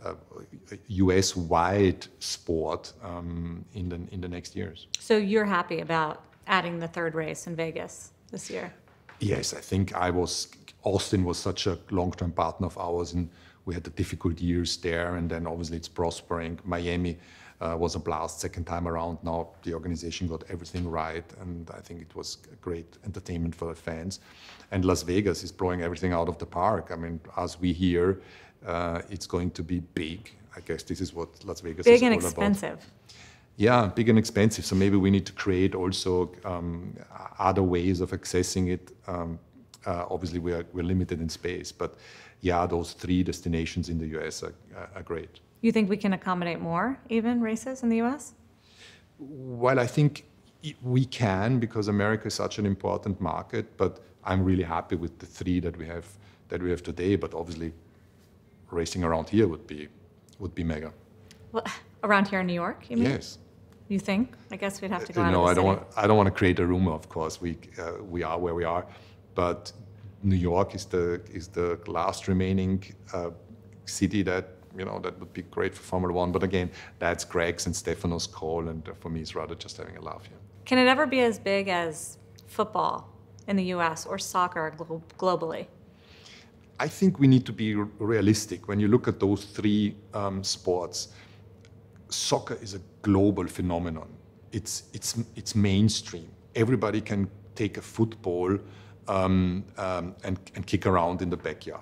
a, 0.04 0.12
a 0.12 0.78
US 0.88 1.36
wide 1.36 2.08
sport 2.20 2.94
um, 3.04 3.64
in 3.74 3.90
the 3.90 4.00
in 4.12 4.22
the 4.22 4.28
next 4.28 4.56
years. 4.56 4.88
So 5.00 5.18
you're 5.18 5.46
happy 5.46 5.80
about 5.80 6.24
adding 6.48 6.80
the 6.80 6.88
third 6.88 7.14
race 7.16 7.48
in 7.48 7.56
Vegas 7.56 8.12
this 8.32 8.50
year? 8.50 8.74
Yes, 9.20 9.54
I 9.54 9.62
think 9.62 9.96
I 9.96 10.10
was. 10.10 10.48
Austin 10.84 11.24
was 11.26 11.38
such 11.38 11.68
a 11.68 11.78
long-term 11.92 12.32
partner 12.32 12.68
of 12.68 12.78
ours, 12.78 13.14
and 13.14 13.30
we 13.66 13.74
had 13.74 13.84
the 13.84 13.90
difficult 13.90 14.40
years 14.40 14.78
there, 14.78 15.16
and 15.16 15.30
then 15.30 15.46
obviously 15.46 15.78
it's 15.78 15.90
prospering. 15.90 16.60
Miami 16.64 17.18
uh, 17.60 17.76
was 17.78 17.96
a 17.96 18.00
blast 18.00 18.40
second 18.40 18.66
time 18.66 18.88
around. 18.88 19.18
Now 19.24 19.50
the 19.64 19.74
organization 19.74 20.28
got 20.28 20.44
everything 20.50 20.90
right, 20.90 21.26
and 21.42 21.70
I 21.72 21.82
think 21.82 22.02
it 22.02 22.16
was 22.16 22.38
great 22.62 22.98
entertainment 23.06 23.56
for 23.56 23.68
the 23.68 23.76
fans. 23.76 24.20
And 24.72 24.86
Las 24.86 25.02
Vegas 25.04 25.44
is 25.44 25.52
blowing 25.52 25.82
everything 25.82 26.14
out 26.14 26.30
of 26.30 26.38
the 26.38 26.46
park. 26.46 26.92
I 26.92 26.96
mean, 26.96 27.20
as 27.36 27.60
we 27.60 27.74
hear, 27.74 28.22
uh, 28.66 29.02
it's 29.10 29.28
going 29.28 29.52
to 29.52 29.64
be 29.64 29.80
big. 29.80 30.32
I 30.56 30.62
guess 30.62 30.84
this 30.84 31.02
is 31.02 31.14
what 31.14 31.30
Las 31.44 31.62
Vegas 31.62 31.86
big 31.86 31.96
is 31.96 32.02
all 32.02 32.08
about. 32.08 32.20
Big 32.20 32.26
and 32.26 32.26
expensive. 32.26 32.74
About. 32.74 32.84
Yeah, 33.58 33.88
big 33.88 34.08
and 34.08 34.20
expensive. 34.20 34.66
So 34.66 34.76
maybe 34.76 34.98
we 34.98 35.10
need 35.10 35.26
to 35.26 35.34
create 35.34 35.74
also 35.74 36.32
um, 36.46 36.96
other 37.40 37.64
ways 37.64 38.02
of 38.02 38.12
accessing 38.12 38.70
it. 38.72 38.92
Um, 39.08 39.40
uh, 39.86 40.06
obviously, 40.12 40.40
we 40.40 40.54
are, 40.54 40.66
we're 40.74 40.84
limited 40.84 41.20
in 41.20 41.28
space, 41.28 41.72
but 41.72 41.96
yeah, 42.42 42.68
those 42.68 42.94
three 42.94 43.24
destinations 43.24 43.90
in 43.90 43.98
the 43.98 44.08
US 44.20 44.44
are, 44.44 44.54
are 44.96 45.02
great. 45.02 45.40
You 45.62 45.72
think 45.72 45.90
we 45.90 45.98
can 45.98 46.14
accommodate 46.14 46.60
more 46.60 47.00
even 47.10 47.42
races 47.42 47.82
in 47.82 47.90
the 47.90 48.00
US? 48.02 48.34
Well, 49.18 49.80
I 49.80 49.88
think 49.88 50.26
we 50.84 51.06
can 51.06 51.60
because 51.60 51.88
America 51.88 52.28
is 52.28 52.36
such 52.36 52.60
an 52.60 52.66
important 52.68 53.20
market, 53.20 53.76
but 53.76 54.02
I'm 54.24 54.44
really 54.44 54.64
happy 54.64 54.96
with 54.96 55.18
the 55.18 55.26
three 55.26 55.60
that 55.62 55.76
we 55.78 55.88
have 55.88 56.06
that 56.50 56.62
we 56.62 56.70
have 56.70 56.84
today. 56.84 57.16
But 57.16 57.34
obviously, 57.34 57.74
racing 58.70 59.04
around 59.04 59.30
here 59.30 59.48
would 59.48 59.66
be 59.66 59.88
would 60.38 60.54
be 60.54 60.64
mega. 60.64 60.94
Well, 61.52 61.66
around 62.04 62.28
here 62.28 62.42
in 62.42 62.48
New 62.48 62.54
York, 62.54 62.86
you 62.90 62.98
mean? 62.98 63.10
Yes. 63.10 63.40
You 63.90 64.00
think? 64.00 64.30
I 64.52 64.58
guess 64.58 64.82
we'd 64.82 64.92
have 64.92 65.06
to 65.06 65.14
go 65.14 65.22
Uh, 65.22 65.32
no, 65.32 65.46
I 65.46 65.54
don't 65.54 65.66
want. 65.66 65.82
I 65.96 66.08
don't 66.08 66.18
want 66.18 66.28
to 66.28 66.38
create 66.38 66.60
a 66.60 66.66
rumor. 66.66 66.92
Of 66.92 67.08
course, 67.08 67.42
we 67.42 67.58
uh, 67.80 68.04
we 68.14 68.24
are 68.24 68.38
where 68.38 68.54
we 68.56 68.66
are, 68.66 68.86
but 69.36 69.72
New 70.24 70.36
York 70.36 70.76
is 70.76 70.86
the 70.86 71.22
is 71.34 71.48
the 71.48 71.80
last 71.88 72.28
remaining 72.28 72.84
uh, 73.14 73.30
city 73.86 74.24
that 74.24 74.46
you 74.78 74.86
know 74.86 75.00
that 75.00 75.18
would 75.20 75.32
be 75.34 75.44
great 75.44 75.74
for 75.74 75.84
Formula 75.84 76.14
One. 76.14 76.32
But 76.32 76.44
again, 76.44 76.70
that's 77.00 77.24
Greg's 77.26 77.66
and 77.66 77.76
Stefano's 77.76 78.28
call, 78.28 78.68
and 78.68 78.90
for 79.00 79.10
me, 79.10 79.22
it's 79.22 79.36
rather 79.36 79.56
just 79.56 79.78
having 79.78 79.98
a 79.98 80.02
laugh 80.02 80.26
here. 80.26 80.38
Can 80.66 80.78
it 80.78 80.88
ever 80.88 81.06
be 81.08 81.22
as 81.22 81.40
big 81.40 81.70
as 81.70 82.18
football 82.48 83.08
in 83.48 83.56
the 83.56 83.66
US 83.76 84.06
or 84.06 84.18
soccer 84.20 84.74
glo- 84.78 85.02
globally? 85.18 85.68
I 86.80 86.88
think 86.90 87.20
we 87.20 87.28
need 87.28 87.46
to 87.46 87.54
be 87.54 87.74
r- 87.76 87.88
realistic. 88.00 88.68
When 88.68 88.80
you 88.80 88.88
look 88.90 89.08
at 89.08 89.20
those 89.20 89.46
three 89.46 89.96
um, 90.14 90.44
sports, 90.44 91.08
soccer 92.10 92.58
is 92.62 92.74
a 92.74 92.82
global 93.02 93.48
phenomenon. 93.48 94.08
It's, 94.52 94.84
it's, 94.94 95.18
it's 95.36 95.56
mainstream. 95.56 96.30
Everybody 96.56 97.02
can 97.02 97.30
take 97.56 97.78
a 97.78 97.82
football 97.82 98.58
um, 99.08 99.64
um, 99.78 100.16
and, 100.24 100.40
and 100.56 100.66
kick 100.66 100.86
around 100.86 101.22
in 101.22 101.30
the 101.30 101.38
backyard. 101.38 101.82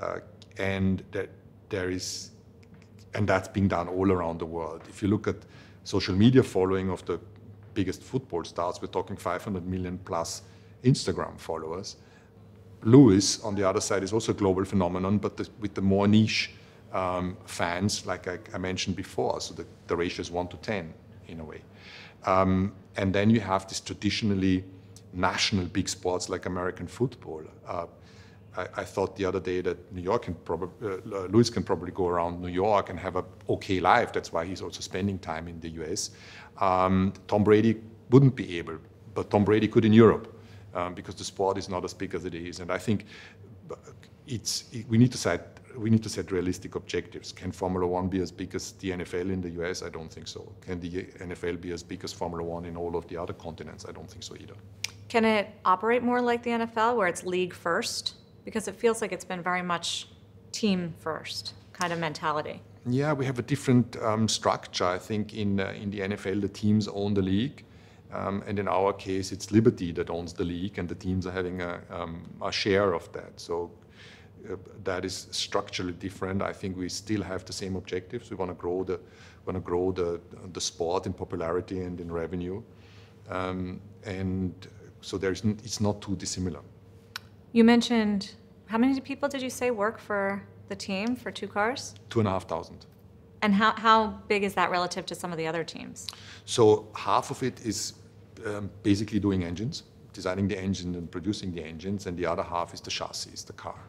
Uh, 0.00 0.18
and 0.58 1.02
that 1.12 1.30
there 1.68 1.90
is, 1.90 2.30
and 3.14 3.28
that's 3.28 3.48
being 3.48 3.68
done 3.68 3.88
all 3.88 4.10
around 4.10 4.38
the 4.38 4.46
world. 4.46 4.82
If 4.88 5.02
you 5.02 5.08
look 5.08 5.26
at 5.26 5.36
social 5.84 6.14
media 6.14 6.42
following 6.42 6.90
of 6.90 7.04
the 7.06 7.20
biggest 7.74 8.02
football 8.02 8.44
stars, 8.44 8.80
we're 8.80 8.88
talking 8.88 9.16
500 9.16 9.66
million 9.66 9.98
plus 9.98 10.42
Instagram 10.84 11.38
followers. 11.38 11.96
Lewis, 12.82 13.40
on 13.42 13.54
the 13.54 13.68
other 13.68 13.80
side, 13.80 14.02
is 14.02 14.12
also 14.12 14.32
a 14.32 14.34
global 14.34 14.64
phenomenon, 14.64 15.18
but 15.18 15.36
the, 15.36 15.48
with 15.60 15.74
the 15.74 15.80
more 15.80 16.08
niche 16.08 16.50
um, 16.92 17.36
fans, 17.46 18.06
like 18.06 18.28
I, 18.28 18.38
I, 18.54 18.58
mentioned 18.58 18.96
before. 18.96 19.40
So 19.40 19.54
the, 19.54 19.66
the 19.86 19.96
ratio 19.96 20.20
is 20.20 20.30
1 20.30 20.48
to 20.48 20.56
10 20.58 20.92
in 21.28 21.40
a 21.40 21.44
way. 21.44 21.62
Um, 22.24 22.72
and 22.96 23.14
then 23.14 23.30
you 23.30 23.40
have 23.40 23.66
this 23.66 23.80
traditionally 23.80 24.64
national 25.12 25.66
big 25.66 25.88
sports 25.88 26.28
like 26.28 26.46
American 26.46 26.86
football. 26.86 27.42
Uh, 27.66 27.86
I, 28.56 28.66
I, 28.76 28.84
thought 28.84 29.16
the 29.16 29.24
other 29.24 29.40
day 29.40 29.62
that 29.62 29.92
New 29.92 30.02
York 30.02 30.22
can 30.22 30.34
probably, 30.34 30.90
uh, 30.90 31.26
Lewis 31.28 31.48
can 31.48 31.62
probably 31.62 31.90
go 31.92 32.06
around 32.06 32.40
New 32.40 32.48
York 32.48 32.90
and 32.90 32.98
have 32.98 33.16
a 33.16 33.24
okay 33.48 33.80
life. 33.80 34.12
That's 34.12 34.32
why 34.32 34.44
he's 34.44 34.60
also 34.60 34.80
spending 34.80 35.18
time 35.18 35.48
in 35.48 35.58
the 35.60 35.70
US. 35.82 36.10
Um, 36.60 37.14
Tom 37.26 37.44
Brady 37.44 37.80
wouldn't 38.10 38.36
be 38.36 38.58
able, 38.58 38.78
but 39.14 39.30
Tom 39.30 39.44
Brady 39.44 39.68
could 39.68 39.84
in 39.84 39.92
Europe 39.92 40.38
um, 40.74 40.94
because 40.94 41.14
the 41.14 41.24
sport 41.24 41.56
is 41.56 41.68
not 41.68 41.84
as 41.84 41.94
big 41.94 42.14
as 42.14 42.24
it 42.26 42.34
is. 42.34 42.60
And 42.60 42.70
I 42.70 42.78
think 42.78 43.06
it's, 44.26 44.64
it, 44.72 44.86
we 44.88 44.98
need 44.98 45.12
to 45.12 45.18
set 45.18 45.51
we 45.76 45.90
need 45.90 46.02
to 46.02 46.08
set 46.08 46.30
realistic 46.30 46.74
objectives. 46.74 47.32
Can 47.32 47.52
Formula 47.52 47.86
One 47.86 48.08
be 48.08 48.20
as 48.20 48.30
big 48.30 48.54
as 48.54 48.72
the 48.72 48.90
NFL 48.90 49.30
in 49.30 49.40
the 49.40 49.50
US? 49.62 49.82
I 49.82 49.88
don't 49.88 50.12
think 50.12 50.28
so. 50.28 50.52
Can 50.60 50.80
the 50.80 51.04
NFL 51.20 51.60
be 51.60 51.72
as 51.72 51.82
big 51.82 52.04
as 52.04 52.12
Formula 52.12 52.42
One 52.42 52.64
in 52.64 52.76
all 52.76 52.96
of 52.96 53.06
the 53.08 53.16
other 53.16 53.32
continents? 53.32 53.84
I 53.88 53.92
don't 53.92 54.10
think 54.10 54.22
so 54.22 54.34
either. 54.36 54.54
Can 55.08 55.24
it 55.24 55.50
operate 55.64 56.02
more 56.02 56.20
like 56.20 56.42
the 56.42 56.50
NFL, 56.50 56.96
where 56.96 57.08
it's 57.08 57.24
league 57.24 57.54
first? 57.54 58.14
Because 58.44 58.66
it 58.68 58.76
feels 58.76 59.00
like 59.02 59.12
it's 59.12 59.24
been 59.24 59.42
very 59.42 59.62
much 59.62 60.08
team 60.52 60.94
first 60.98 61.54
kind 61.72 61.92
of 61.92 61.98
mentality. 61.98 62.60
Yeah, 62.86 63.12
we 63.12 63.24
have 63.26 63.38
a 63.38 63.42
different 63.42 63.96
um, 64.02 64.28
structure. 64.28 64.84
I 64.84 64.98
think 64.98 65.34
in 65.34 65.60
uh, 65.60 65.72
in 65.80 65.90
the 65.90 66.00
NFL, 66.00 66.40
the 66.40 66.48
teams 66.48 66.88
own 66.88 67.14
the 67.14 67.22
league. 67.22 67.64
Um, 68.12 68.42
and 68.46 68.58
in 68.58 68.68
our 68.68 68.92
case, 68.92 69.32
it's 69.32 69.50
Liberty 69.50 69.90
that 69.92 70.10
owns 70.10 70.34
the 70.34 70.44
league, 70.44 70.78
and 70.78 70.86
the 70.88 70.94
teams 70.94 71.26
are 71.26 71.30
having 71.30 71.62
a, 71.62 71.80
um, 71.90 72.28
a 72.42 72.52
share 72.52 72.92
of 72.92 73.10
that. 73.12 73.40
So 73.40 73.70
that 74.84 75.04
is 75.04 75.28
structurally 75.30 75.92
different. 75.92 76.42
I 76.42 76.52
think 76.52 76.76
we 76.76 76.88
still 76.88 77.22
have 77.22 77.44
the 77.44 77.52
same 77.52 77.76
objectives. 77.76 78.30
We 78.30 78.36
want 78.36 78.50
to 78.50 78.54
grow 78.54 78.84
the 78.84 79.00
want 79.46 79.56
to 79.56 79.60
grow 79.60 79.92
the 79.92 80.20
the 80.52 80.60
sport 80.60 81.06
in 81.06 81.12
popularity 81.12 81.80
and 81.80 82.00
in 82.00 82.10
revenue, 82.10 82.62
um, 83.28 83.80
and 84.04 84.54
so 85.00 85.18
there's 85.18 85.44
it's 85.44 85.80
not 85.80 86.00
too 86.00 86.16
dissimilar. 86.16 86.60
You 87.52 87.64
mentioned 87.64 88.34
how 88.66 88.78
many 88.78 88.98
people 89.00 89.28
did 89.28 89.42
you 89.42 89.50
say 89.50 89.70
work 89.70 89.98
for 89.98 90.42
the 90.68 90.76
team 90.76 91.16
for 91.16 91.30
two 91.30 91.48
cars? 91.48 91.94
Two 92.08 92.20
and 92.20 92.28
a 92.28 92.30
half 92.30 92.48
thousand. 92.48 92.86
And 93.42 93.52
how, 93.52 93.72
how 93.72 94.06
big 94.28 94.44
is 94.44 94.54
that 94.54 94.70
relative 94.70 95.04
to 95.06 95.14
some 95.14 95.32
of 95.32 95.36
the 95.36 95.46
other 95.48 95.64
teams? 95.64 96.06
So 96.44 96.86
half 96.94 97.30
of 97.30 97.42
it 97.42 97.66
is 97.66 97.94
um, 98.46 98.70
basically 98.84 99.18
doing 99.18 99.42
engines, 99.42 99.82
designing 100.12 100.46
the 100.46 100.58
engine 100.58 100.94
and 100.94 101.10
producing 101.10 101.52
the 101.52 101.62
engines, 101.62 102.06
and 102.06 102.16
the 102.16 102.24
other 102.24 102.44
half 102.44 102.72
is 102.72 102.80
the 102.80 102.90
chassis, 102.90 103.44
the 103.46 103.52
car. 103.52 103.80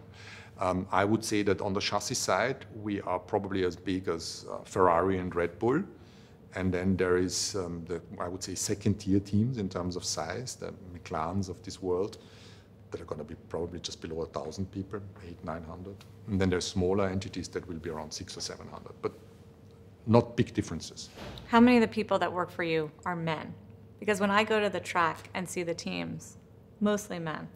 Um, 0.60 0.88
I 0.92 1.04
would 1.04 1.26
say 1.26 1.44
that 1.44 1.62
on 1.62 1.74
the 1.74 1.80
chassis 1.82 2.16
side, 2.16 2.66
we 2.82 3.02
are 3.02 3.20
probably 3.20 3.66
as 3.66 3.76
big 3.76 4.08
as 4.08 4.46
uh, 4.52 4.58
Ferrari 4.64 5.18
and 5.18 5.34
Red 5.36 5.58
Bull. 5.60 5.84
And 6.56 6.72
then 6.72 6.96
there 6.96 7.18
is 7.18 7.56
um, 7.56 7.84
the, 7.88 8.00
I 8.20 8.28
would 8.28 8.44
say, 8.44 8.54
second 8.56 9.00
tier 9.00 9.20
teams 9.20 9.58
in 9.58 9.68
terms 9.68 9.96
of 9.96 10.04
size, 10.04 10.56
the 10.56 10.72
McLarens 10.94 11.50
of 11.50 11.62
this 11.64 11.82
world 11.82 12.20
that 12.92 13.02
are 13.02 13.06
going 13.06 13.18
to 13.18 13.26
be 13.26 13.34
probably 13.50 13.80
just 13.80 14.02
below 14.02 14.22
a 14.22 14.28
thousand 14.28 14.72
people, 14.72 15.00
eight, 15.28 15.44
nine 15.44 15.64
hundred. 15.64 15.96
And 16.28 16.40
then 16.40 16.52
there's 16.52 16.68
smaller 16.68 17.10
entities 17.10 17.48
that 17.50 17.68
will 17.68 17.80
be 17.80 17.90
around 17.90 18.12
six 18.14 18.38
or 18.38 18.42
seven 18.42 18.68
hundred, 18.68 18.94
but 19.02 19.14
not 20.06 20.38
big 20.38 20.54
differences. 20.54 21.10
How 21.48 21.60
many 21.60 21.78
of 21.78 21.82
the 21.82 21.88
people 21.88 22.20
that 22.20 22.32
work 22.32 22.52
for 22.52 22.64
you 22.64 22.92
are 23.04 23.16
men? 23.16 23.52
Because 24.00 24.20
when 24.20 24.30
I 24.30 24.44
go 24.44 24.60
to 24.60 24.70
the 24.70 24.80
track 24.80 25.30
and 25.34 25.50
see 25.50 25.64
the 25.64 25.74
teams, 25.74 26.38
mostly 26.80 27.18
men. 27.18 27.48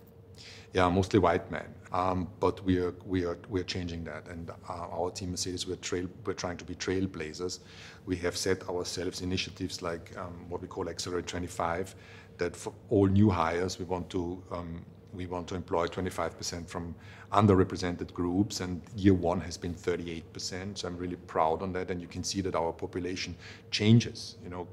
Yeah, 0.74 0.89
mostly 0.89 1.20
white 1.20 1.50
men. 1.51 1.65
Um, 1.91 2.27
but 2.39 2.63
we 2.65 2.79
are 2.79 2.94
we 3.06 3.25
are 3.25 3.38
we 3.50 3.62
are 3.62 3.63
changing 3.63 4.03
that, 4.03 4.27
and 4.27 4.50
uh, 4.50 4.53
our 4.74 5.10
team 5.12 5.32
Mercedes 5.32 5.65
we're 5.65 5.77
trail 5.77 6.08
we're 6.25 6.34
trying 6.34 6.58
to 6.58 6.65
be 6.65 6.75
trailblazers. 6.75 7.60
We 8.06 8.17
have 8.17 8.36
set 8.36 8.67
ourselves 8.70 9.22
initiatives 9.22 9.82
like 9.82 10.15
um, 10.17 10.46
what 10.50 10.62
we 10.62 10.67
call 10.67 10.89
Accelerate 10.89 11.27
25, 11.27 11.96
that 12.38 12.56
for 12.56 12.74
all 12.89 13.08
new 13.08 13.29
hires 13.29 13.79
we 13.79 13.86
want 13.86 14.10
to 14.10 14.44
um, 14.51 14.84
we 15.13 15.25
want 15.25 15.48
to 15.48 15.56
employ 15.56 15.88
25% 15.88 16.67
from 16.67 16.94
underrepresented 17.32 18.13
groups, 18.13 18.60
and 18.60 18.82
year 18.96 19.13
one 19.13 19.39
has 19.41 19.58
been 19.58 19.74
38%. 19.74 20.77
So 20.77 20.88
I'm 20.88 20.98
really 20.98 21.15
proud 21.15 21.62
on 21.62 21.74
that, 21.74 21.89
and 21.89 22.01
you 22.01 22.08
can 22.08 22.24
see 22.24 22.41
that 22.41 22.56
our 22.56 22.72
population 22.72 23.36
changes. 23.72 24.36
You 24.44 24.50
know, 24.50 24.67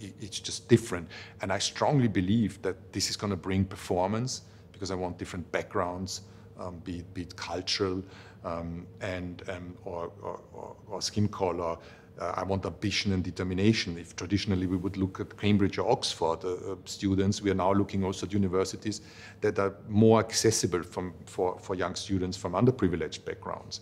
it's 0.00 0.40
just 0.40 0.68
different, 0.68 1.08
and 1.42 1.52
I 1.52 1.58
strongly 1.58 2.08
believe 2.08 2.60
that 2.62 2.92
this 2.92 3.10
is 3.10 3.16
going 3.16 3.30
to 3.30 3.36
bring 3.36 3.64
performance 3.64 4.42
because 4.76 4.90
I 4.90 4.94
want 4.94 5.18
different 5.18 5.50
backgrounds, 5.52 6.22
um, 6.58 6.78
be, 6.84 6.98
it, 6.98 7.14
be, 7.14 7.22
it, 7.22 7.36
cultural 7.36 8.02
um, 8.44 8.86
and 9.00 9.42
um, 9.48 9.74
or, 9.84 10.12
or, 10.22 10.76
or, 10.88 11.02
skin 11.02 11.28
color. 11.28 11.76
Uh, 12.18 12.32
I 12.34 12.44
want 12.44 12.64
ambition 12.64 13.12
and 13.12 13.22
determination. 13.22 13.98
If 13.98 14.16
traditionally 14.16 14.66
we 14.66 14.76
would 14.76 14.96
look 14.96 15.20
at 15.20 15.36
Cambridge 15.36 15.78
or 15.78 15.90
Oxford 15.90 16.44
uh, 16.44 16.72
uh, 16.72 16.76
students, 16.84 17.42
we 17.42 17.50
are 17.50 17.54
now 17.54 17.72
looking 17.72 18.04
also 18.04 18.26
at 18.26 18.32
universities 18.32 19.00
that 19.40 19.58
are 19.58 19.74
more 19.88 20.20
accessible 20.20 20.82
from, 20.82 21.12
for, 21.26 21.58
for 21.58 21.74
young 21.74 21.94
students 21.94 22.36
from 22.36 22.52
underprivileged 22.52 23.24
backgrounds. 23.24 23.80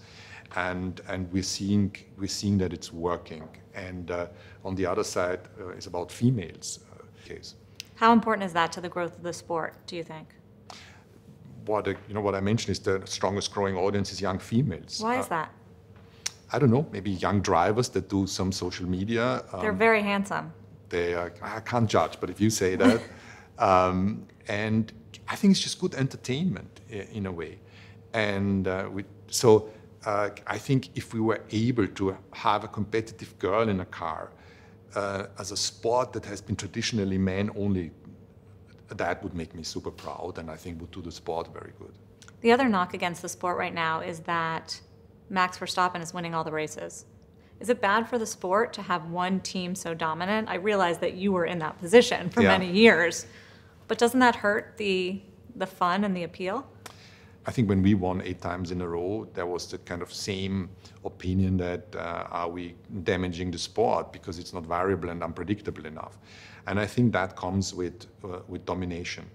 And, 0.57 1.01
and 1.09 1.31
we're, 1.33 1.43
seeing, 1.43 1.95
we're 2.19 2.29
seeing 2.29 2.59
that 2.59 2.73
it's 2.73 2.93
working. 2.93 3.49
And 3.75 4.11
uh, 4.11 4.27
on 4.65 4.75
the 4.75 4.87
other 4.87 5.05
side, 5.05 5.41
uh, 5.61 5.69
it's 5.69 5.87
about 5.87 6.11
females. 6.11 6.81
Uh, 6.93 6.95
case. 7.25 7.55
How 7.97 8.13
important 8.13 8.45
is 8.45 8.53
that 8.53 8.73
to 8.73 8.81
the 8.81 8.89
growth 8.89 9.17
of 9.17 9.23
the 9.23 9.33
sport, 9.33 9.75
do 9.87 9.97
you 9.97 10.03
think? 10.03 10.29
What 11.67 11.87
you 11.87 12.15
know 12.15 12.21
what 12.21 12.35
I 12.35 12.41
mentioned 12.41 12.71
is 12.71 12.81
the 12.81 13.03
strongest 13.05 13.53
growing 13.53 13.77
audience 13.77 14.13
is 14.13 14.21
young 14.21 14.39
females. 14.39 15.01
Why 15.01 15.19
is 15.19 15.27
uh, 15.27 15.31
that? 15.31 15.53
I 16.53 16.59
don't 16.59 16.71
know. 16.71 16.87
Maybe 16.93 17.11
young 17.11 17.41
drivers 17.41 17.89
that 17.91 18.09
do 18.09 18.27
some 18.27 18.53
social 18.53 18.87
media. 18.87 19.43
Um, 19.53 19.61
They're 19.61 19.73
very 19.73 20.03
handsome. 20.03 20.53
They 20.89 21.15
are, 21.15 21.33
I 21.43 21.61
can't 21.61 21.89
judge, 21.89 22.21
but 22.21 22.31
if 22.31 22.41
you 22.41 22.51
say 22.51 22.77
that, 22.77 23.01
um, 23.59 24.27
and 24.49 24.93
I 25.29 25.37
think 25.37 25.53
it's 25.53 25.61
just 25.61 25.81
good 25.81 25.95
entertainment 25.95 26.81
in 26.89 27.27
a 27.27 27.33
way, 27.33 27.59
and 28.13 28.69
uh, 28.69 28.89
we, 28.93 29.05
so 29.29 29.71
uh, 30.05 30.31
I 30.47 30.59
think 30.59 30.91
if 30.95 31.15
we 31.15 31.21
were 31.21 31.43
able 31.51 31.87
to 31.87 32.17
have 32.33 32.63
a 32.65 32.69
competitive 32.69 33.37
girl 33.39 33.69
in 33.69 33.81
a 33.81 33.87
car 33.87 34.31
uh, 34.95 35.27
as 35.39 35.51
a 35.51 35.57
sport 35.57 36.13
that 36.13 36.25
has 36.27 36.41
been 36.41 36.57
traditionally 36.57 37.19
man 37.19 37.51
only 37.57 37.91
that 38.89 39.23
would 39.23 39.35
make 39.35 39.55
me 39.55 39.63
super 39.63 39.91
proud 39.91 40.39
and 40.39 40.51
I 40.51 40.57
think 40.57 40.81
would 40.81 40.91
do 40.91 41.03
the 41.03 41.13
sport 41.13 41.53
very 41.53 41.73
good. 41.79 41.93
The 42.41 42.53
other 42.53 42.69
knock 42.69 42.95
against 42.95 43.23
the 43.23 43.29
sport 43.29 43.57
right 43.57 43.75
now 43.75 44.01
is 44.01 44.21
that 44.21 44.81
Max 45.31 45.59
Verstappen 45.59 46.03
is 46.03 46.13
winning 46.13 46.35
all 46.35 46.45
the 46.45 46.53
races. 46.53 47.07
Is 47.61 47.69
it 47.71 47.81
bad 47.81 48.09
for 48.09 48.19
the 48.19 48.27
sport 48.27 48.73
to 48.75 48.83
have 48.83 49.11
one 49.11 49.41
team 49.41 49.75
so 49.75 49.95
dominant? 49.95 50.49
I 50.49 50.57
realize 50.57 50.99
that 50.99 51.15
you 51.15 51.33
were 51.33 51.47
in 51.47 51.59
that 51.61 51.79
position 51.79 52.29
for 52.29 52.43
yeah. 52.43 52.49
many 52.49 52.71
years, 52.71 53.27
but 53.89 53.97
doesn't 53.97 54.21
that 54.21 54.37
hurt 54.37 54.77
the 54.77 55.23
the 55.57 55.67
fun 55.67 56.05
and 56.05 56.17
the 56.17 56.25
appeal? 56.25 56.67
I 57.47 57.51
think 57.51 57.69
when 57.69 57.83
we 57.83 57.95
won 57.95 58.23
eight 58.25 58.41
times 58.41 58.71
in 58.71 58.81
a 58.81 58.89
row, 58.89 59.29
there 59.35 59.47
was 59.47 59.67
the 59.67 59.79
kind 59.79 60.01
of 60.01 60.13
same 60.13 60.71
opinion 61.05 61.59
that 61.59 61.95
uh, 61.95 62.27
are 62.31 62.49
we 62.49 62.75
damaging 63.03 63.51
the 63.51 63.59
sport 63.59 64.13
because 64.13 64.39
it's 64.39 64.55
not 64.55 64.65
variable 64.65 65.11
and 65.11 65.23
unpredictable 65.23 65.85
enough. 65.85 66.19
And 66.67 66.81
I 66.81 66.87
think 66.87 67.13
that 67.13 67.37
comes 67.37 67.75
with, 67.75 68.07
uh, 68.25 68.39
with 68.49 68.65
domination. 68.65 69.27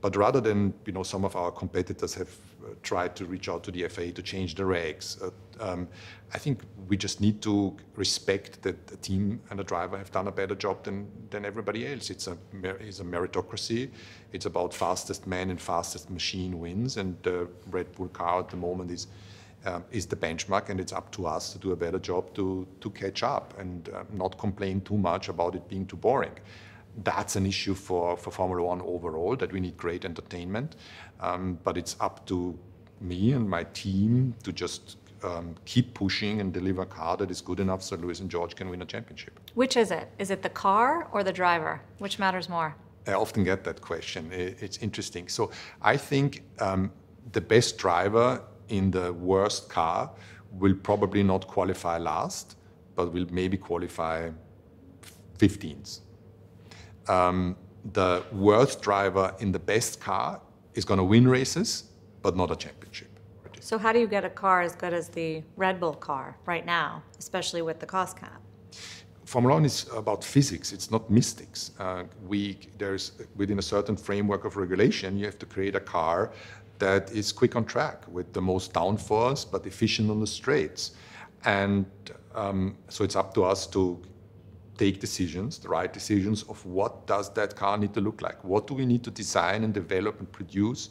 But 0.00 0.16
rather 0.16 0.40
than, 0.40 0.72
you 0.86 0.92
know, 0.92 1.02
some 1.02 1.24
of 1.24 1.36
our 1.36 1.50
competitors 1.50 2.14
have 2.14 2.30
uh, 2.64 2.70
tried 2.82 3.14
to 3.16 3.26
reach 3.26 3.50
out 3.50 3.62
to 3.64 3.70
the 3.70 3.86
FIA 3.88 4.12
to 4.12 4.22
change 4.22 4.54
the 4.54 4.62
regs, 4.62 5.22
uh, 5.22 5.30
um, 5.60 5.88
I 6.32 6.38
think 6.38 6.62
we 6.88 6.96
just 6.96 7.20
need 7.20 7.40
to 7.42 7.76
respect 7.94 8.62
that 8.62 8.86
the 8.86 8.96
team 8.96 9.40
and 9.50 9.58
the 9.58 9.64
driver 9.64 9.96
have 9.96 10.10
done 10.10 10.28
a 10.28 10.32
better 10.32 10.54
job 10.54 10.84
than, 10.84 11.08
than 11.30 11.44
everybody 11.44 11.86
else. 11.86 12.10
It's 12.10 12.26
a, 12.26 12.36
it's 12.62 13.00
a 13.00 13.04
meritocracy. 13.04 13.90
It's 14.32 14.46
about 14.46 14.74
fastest 14.74 15.26
man 15.26 15.50
and 15.50 15.60
fastest 15.60 16.10
machine 16.10 16.58
wins. 16.58 16.96
And 16.96 17.16
the 17.22 17.48
Red 17.70 17.92
Bull 17.92 18.08
car 18.08 18.40
at 18.40 18.48
the 18.48 18.56
moment 18.56 18.90
is, 18.90 19.06
um, 19.64 19.84
is 19.90 20.06
the 20.06 20.16
benchmark, 20.16 20.68
and 20.68 20.80
it's 20.80 20.92
up 20.92 21.10
to 21.12 21.26
us 21.26 21.52
to 21.52 21.58
do 21.58 21.72
a 21.72 21.76
better 21.76 21.98
job 21.98 22.34
to, 22.34 22.66
to 22.80 22.90
catch 22.90 23.22
up 23.22 23.58
and 23.58 23.88
uh, 23.88 24.04
not 24.12 24.38
complain 24.38 24.80
too 24.82 24.96
much 24.96 25.28
about 25.28 25.54
it 25.54 25.68
being 25.68 25.86
too 25.86 25.96
boring 25.96 26.34
that's 27.04 27.36
an 27.36 27.46
issue 27.46 27.74
for, 27.74 28.16
for 28.16 28.30
Formula 28.30 28.60
One 28.60 28.80
overall, 28.82 29.36
that 29.36 29.52
we 29.52 29.60
need 29.60 29.76
great 29.76 30.04
entertainment. 30.04 30.76
Um, 31.20 31.58
but 31.62 31.76
it's 31.76 31.96
up 32.00 32.26
to 32.26 32.58
me 33.00 33.32
and 33.32 33.48
my 33.48 33.64
team 33.64 34.34
to 34.42 34.52
just 34.52 34.96
um, 35.22 35.54
keep 35.64 35.94
pushing 35.94 36.40
and 36.40 36.52
deliver 36.52 36.82
a 36.82 36.86
car 36.86 37.16
that 37.16 37.30
is 37.30 37.40
good 37.40 37.60
enough 37.60 37.82
so 37.82 37.96
Lewis 37.96 38.20
and 38.20 38.30
George 38.30 38.54
can 38.54 38.68
win 38.68 38.82
a 38.82 38.84
championship. 38.84 39.38
Which 39.54 39.76
is 39.76 39.90
it? 39.90 40.10
Is 40.18 40.30
it 40.30 40.42
the 40.42 40.50
car 40.50 41.08
or 41.12 41.24
the 41.24 41.32
driver? 41.32 41.80
Which 41.98 42.18
matters 42.18 42.48
more? 42.48 42.74
I 43.06 43.12
often 43.12 43.44
get 43.44 43.64
that 43.64 43.80
question. 43.80 44.30
It's 44.32 44.78
interesting. 44.78 45.28
So 45.28 45.50
I 45.80 45.96
think 45.96 46.42
um, 46.60 46.92
the 47.32 47.40
best 47.40 47.78
driver 47.78 48.42
in 48.68 48.90
the 48.90 49.12
worst 49.12 49.68
car 49.68 50.10
will 50.52 50.74
probably 50.74 51.22
not 51.22 51.46
qualify 51.46 51.98
last, 51.98 52.56
but 52.94 53.12
will 53.12 53.26
maybe 53.30 53.56
qualify 53.56 54.30
15th 55.38 56.00
um, 57.08 57.56
the 57.92 58.22
worst 58.32 58.82
driver 58.82 59.34
in 59.40 59.52
the 59.52 59.58
best 59.58 60.00
car 60.00 60.40
is 60.74 60.84
going 60.84 60.98
to 60.98 61.04
win 61.04 61.26
races, 61.26 61.84
but 62.22 62.36
not 62.36 62.50
a 62.50 62.56
championship. 62.56 63.17
So 63.68 63.76
how 63.76 63.92
do 63.92 63.98
you 63.98 64.06
get 64.06 64.24
a 64.24 64.30
car 64.30 64.62
as 64.62 64.74
good 64.74 64.94
as 64.94 65.10
the 65.10 65.42
Red 65.58 65.78
Bull 65.78 65.92
car 65.92 66.34
right 66.46 66.64
now, 66.64 67.02
especially 67.18 67.60
with 67.60 67.80
the 67.80 67.84
cost 67.84 68.16
cap? 68.16 68.40
Formula 69.26 69.56
One 69.56 69.66
is 69.66 69.86
about 69.94 70.24
physics. 70.24 70.72
It's 70.72 70.90
not 70.90 71.10
mystics. 71.10 71.72
Uh, 71.78 72.04
we 72.26 72.56
there's 72.78 73.12
within 73.36 73.58
a 73.58 73.66
certain 73.74 73.94
framework 73.94 74.46
of 74.46 74.56
regulation, 74.56 75.18
you 75.18 75.26
have 75.26 75.38
to 75.40 75.44
create 75.44 75.76
a 75.76 75.80
car 75.80 76.32
that 76.78 77.12
is 77.12 77.30
quick 77.30 77.56
on 77.56 77.66
track 77.66 77.98
with 78.10 78.32
the 78.32 78.40
most 78.40 78.72
downforce 78.72 79.44
but 79.52 79.66
efficient 79.66 80.10
on 80.10 80.18
the 80.18 80.26
straights. 80.26 80.92
And 81.44 81.84
um, 82.34 82.74
so 82.88 83.04
it's 83.04 83.16
up 83.16 83.34
to 83.34 83.44
us 83.44 83.66
to 83.66 84.00
take 84.78 84.98
decisions, 84.98 85.58
the 85.58 85.68
right 85.68 85.92
decisions 85.92 86.42
of 86.44 86.64
what 86.64 87.06
does 87.06 87.28
that 87.34 87.54
car 87.54 87.76
need 87.76 87.92
to 87.92 88.00
look 88.00 88.22
like? 88.22 88.42
What 88.42 88.66
do 88.66 88.72
we 88.72 88.86
need 88.86 89.04
to 89.04 89.10
design 89.10 89.62
and 89.62 89.74
develop 89.74 90.20
and 90.20 90.32
produce 90.32 90.88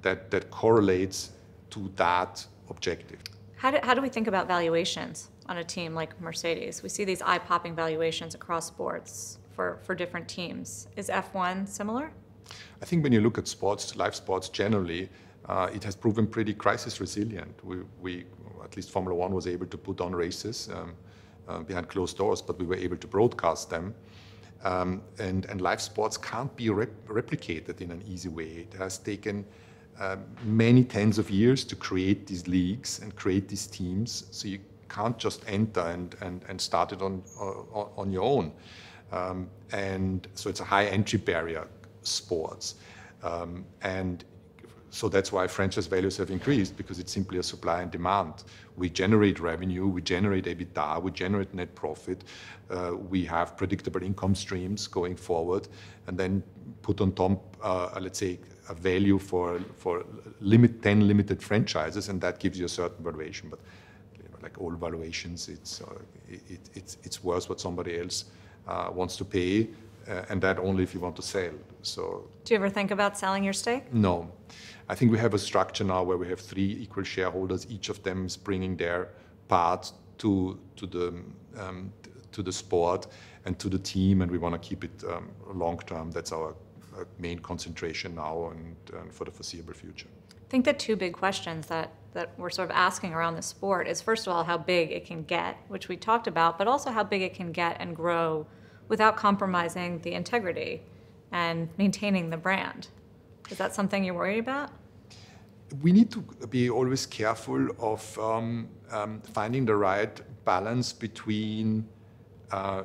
that, 0.00 0.30
that 0.30 0.50
correlates 0.50 1.32
to 1.70 1.90
that 1.96 2.46
objective? 2.68 3.20
How 3.56 3.70
do, 3.70 3.78
how 3.82 3.94
do 3.94 4.02
we 4.02 4.08
think 4.08 4.26
about 4.26 4.46
valuations 4.46 5.30
on 5.46 5.58
a 5.58 5.64
team 5.64 5.94
like 5.94 6.20
Mercedes? 6.20 6.82
We 6.82 6.88
see 6.88 7.04
these 7.04 7.22
eye-popping 7.22 7.74
valuations 7.74 8.34
across 8.34 8.66
sports 8.66 9.38
for, 9.54 9.78
for 9.82 9.94
different 9.94 10.28
teams. 10.28 10.88
Is 10.96 11.08
F1 11.08 11.68
similar? 11.68 12.10
I 12.82 12.84
think 12.84 13.02
when 13.02 13.12
you 13.12 13.20
look 13.20 13.38
at 13.38 13.48
sports, 13.48 13.96
live 13.96 14.14
sports 14.14 14.48
generally, 14.48 15.08
uh, 15.46 15.70
it 15.72 15.82
has 15.84 15.96
proven 15.96 16.26
pretty 16.26 16.52
crisis 16.52 17.00
resilient. 17.00 17.64
We, 17.64 17.78
we, 18.00 18.24
at 18.62 18.76
least 18.76 18.90
Formula 18.90 19.16
One 19.16 19.32
was 19.32 19.46
able 19.46 19.66
to 19.66 19.78
put 19.78 20.00
on 20.00 20.14
races. 20.14 20.68
Um, 20.72 20.94
uh, 21.48 21.60
behind 21.60 21.88
closed 21.88 22.16
doors, 22.16 22.42
but 22.42 22.58
we 22.58 22.66
were 22.66 22.74
able 22.74 22.96
to 22.96 23.06
broadcast 23.06 23.70
them. 23.70 23.94
Um, 24.64 25.02
and, 25.18 25.44
and 25.46 25.60
live 25.60 25.80
sports 25.80 26.16
can't 26.16 26.54
be 26.56 26.70
rep- 26.70 27.06
replicated 27.06 27.80
in 27.80 27.90
an 27.90 28.02
easy 28.06 28.28
way. 28.28 28.66
It 28.70 28.74
has 28.78 28.98
taken 28.98 29.44
uh, 29.98 30.16
many 30.44 30.84
tens 30.84 31.18
of 31.18 31.30
years 31.30 31.64
to 31.64 31.76
create 31.76 32.26
these 32.26 32.46
leagues 32.46 33.00
and 33.00 33.14
create 33.16 33.48
these 33.48 33.66
teams. 33.66 34.26
So 34.30 34.48
you 34.48 34.58
can't 34.88 35.18
just 35.18 35.42
enter 35.48 35.80
and, 35.80 36.14
and, 36.20 36.44
and 36.48 36.60
start 36.60 36.92
it 36.92 37.02
on, 37.02 37.22
on, 37.38 37.88
on 37.96 38.12
your 38.12 38.22
own. 38.22 38.52
Um, 39.12 39.48
and 39.72 40.26
so 40.34 40.50
it's 40.50 40.60
a 40.60 40.64
high 40.64 40.86
entry 40.86 41.18
barrier 41.18 41.66
sports. 42.02 42.76
Um, 43.22 43.64
and 43.82 44.24
so 44.90 45.08
that's 45.08 45.32
why 45.32 45.46
franchise 45.46 45.86
values 45.86 46.16
have 46.16 46.30
increased 46.30 46.76
because 46.76 46.98
it's 46.98 47.12
simply 47.12 47.38
a 47.38 47.42
supply 47.42 47.82
and 47.82 47.90
demand. 47.90 48.44
We 48.76 48.88
generate 48.88 49.40
revenue, 49.40 49.86
we 49.86 50.00
generate 50.00 50.44
EBITDA, 50.44 51.02
we 51.02 51.10
generate 51.10 51.52
net 51.52 51.74
profit, 51.74 52.24
uh, 52.70 52.92
we 52.96 53.24
have 53.26 53.56
predictable 53.56 54.02
income 54.02 54.34
streams 54.34 54.86
going 54.86 55.16
forward, 55.16 55.68
and 56.06 56.16
then 56.16 56.42
put 56.82 57.00
on 57.00 57.12
top, 57.12 57.56
uh, 57.62 57.98
let's 58.00 58.18
say, 58.18 58.38
a 58.68 58.74
value 58.74 59.18
for 59.18 59.60
for 59.76 60.04
limit 60.40 60.82
10 60.82 61.06
limited 61.06 61.42
franchises, 61.42 62.08
and 62.08 62.20
that 62.20 62.38
gives 62.38 62.58
you 62.58 62.64
a 62.66 62.68
certain 62.68 63.04
valuation. 63.04 63.48
But 63.48 63.60
you 64.16 64.24
know, 64.24 64.38
like 64.42 64.60
all 64.60 64.70
valuations, 64.70 65.48
it's 65.48 65.80
uh, 65.80 65.98
it, 66.28 66.60
it's 66.74 66.98
it's 67.04 67.22
worth 67.22 67.48
what 67.48 67.60
somebody 67.60 67.98
else 67.98 68.24
uh, 68.66 68.90
wants 68.92 69.16
to 69.16 69.24
pay, 69.24 69.68
uh, 70.08 70.22
and 70.28 70.40
that 70.42 70.58
only 70.58 70.82
if 70.82 70.94
you 70.94 71.00
want 71.00 71.16
to 71.16 71.22
sell. 71.22 71.52
So. 71.82 72.28
Do 72.44 72.54
you 72.54 72.58
ever 72.58 72.70
think 72.70 72.90
about 72.90 73.16
selling 73.18 73.44
your 73.44 73.52
stake? 73.52 73.92
No. 73.92 74.30
I 74.88 74.94
think 74.94 75.10
we 75.10 75.18
have 75.18 75.34
a 75.34 75.38
structure 75.38 75.84
now 75.84 76.04
where 76.04 76.16
we 76.16 76.28
have 76.28 76.40
three 76.40 76.78
equal 76.80 77.04
shareholders. 77.04 77.66
Each 77.68 77.88
of 77.88 78.02
them 78.02 78.26
is 78.26 78.36
bringing 78.36 78.76
their 78.76 79.08
part 79.48 79.92
to 80.18 80.58
to 80.76 80.86
the 80.86 81.14
um, 81.58 81.92
to 82.32 82.42
the 82.42 82.52
sport 82.52 83.06
and 83.44 83.58
to 83.58 83.68
the 83.68 83.78
team, 83.78 84.22
and 84.22 84.30
we 84.30 84.38
want 84.38 84.60
to 84.60 84.68
keep 84.68 84.84
it 84.84 85.04
um, 85.08 85.30
long 85.54 85.78
term. 85.86 86.10
That's 86.10 86.32
our 86.32 86.54
main 87.18 87.38
concentration 87.38 88.14
now 88.14 88.50
and, 88.50 88.76
and, 89.00 89.12
for 89.12 89.24
the 89.24 89.30
foreseeable 89.30 89.74
future. 89.74 90.08
I 90.32 90.48
think 90.48 90.64
the 90.64 90.72
two 90.72 90.96
big 90.96 91.12
questions 91.12 91.66
that 91.66 91.92
that 92.12 92.30
we're 92.38 92.48
sort 92.48 92.70
of 92.70 92.74
asking 92.74 93.12
around 93.12 93.34
the 93.34 93.42
sport 93.42 93.86
is 93.86 94.00
first 94.00 94.26
of 94.26 94.32
all 94.32 94.42
how 94.42 94.56
big 94.56 94.90
it 94.90 95.04
can 95.04 95.22
get, 95.24 95.58
which 95.68 95.88
we 95.88 95.96
talked 95.98 96.26
about, 96.26 96.56
but 96.56 96.66
also 96.66 96.90
how 96.90 97.04
big 97.04 97.20
it 97.20 97.34
can 97.34 97.52
get 97.52 97.76
and 97.78 97.94
grow 97.94 98.46
without 98.88 99.16
compromising 99.16 99.98
the 100.00 100.12
integrity 100.12 100.82
and 101.30 101.68
maintaining 101.76 102.30
the 102.30 102.36
brand. 102.36 102.88
Is 103.50 103.58
that 103.58 103.74
something 103.74 104.02
you're 104.02 104.14
worried 104.14 104.38
about? 104.38 104.70
We 105.82 105.92
need 105.92 106.10
to 106.12 106.20
be 106.48 106.70
always 106.70 107.04
careful 107.04 107.68
of 107.78 108.18
um, 108.18 108.68
um, 108.90 109.20
finding 109.20 109.66
the 109.66 109.76
right 109.76 110.20
balance 110.44 110.92
between 110.92 111.86
uh, 112.50 112.84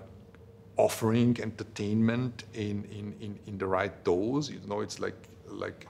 offering 0.77 1.37
entertainment 1.41 2.45
in, 2.53 2.85
in, 2.85 3.15
in, 3.19 3.39
in, 3.45 3.57
the 3.57 3.65
right 3.65 4.03
dose. 4.03 4.49
You 4.49 4.59
know, 4.67 4.81
it's 4.81 4.99
like 4.99 5.27
like 5.47 5.87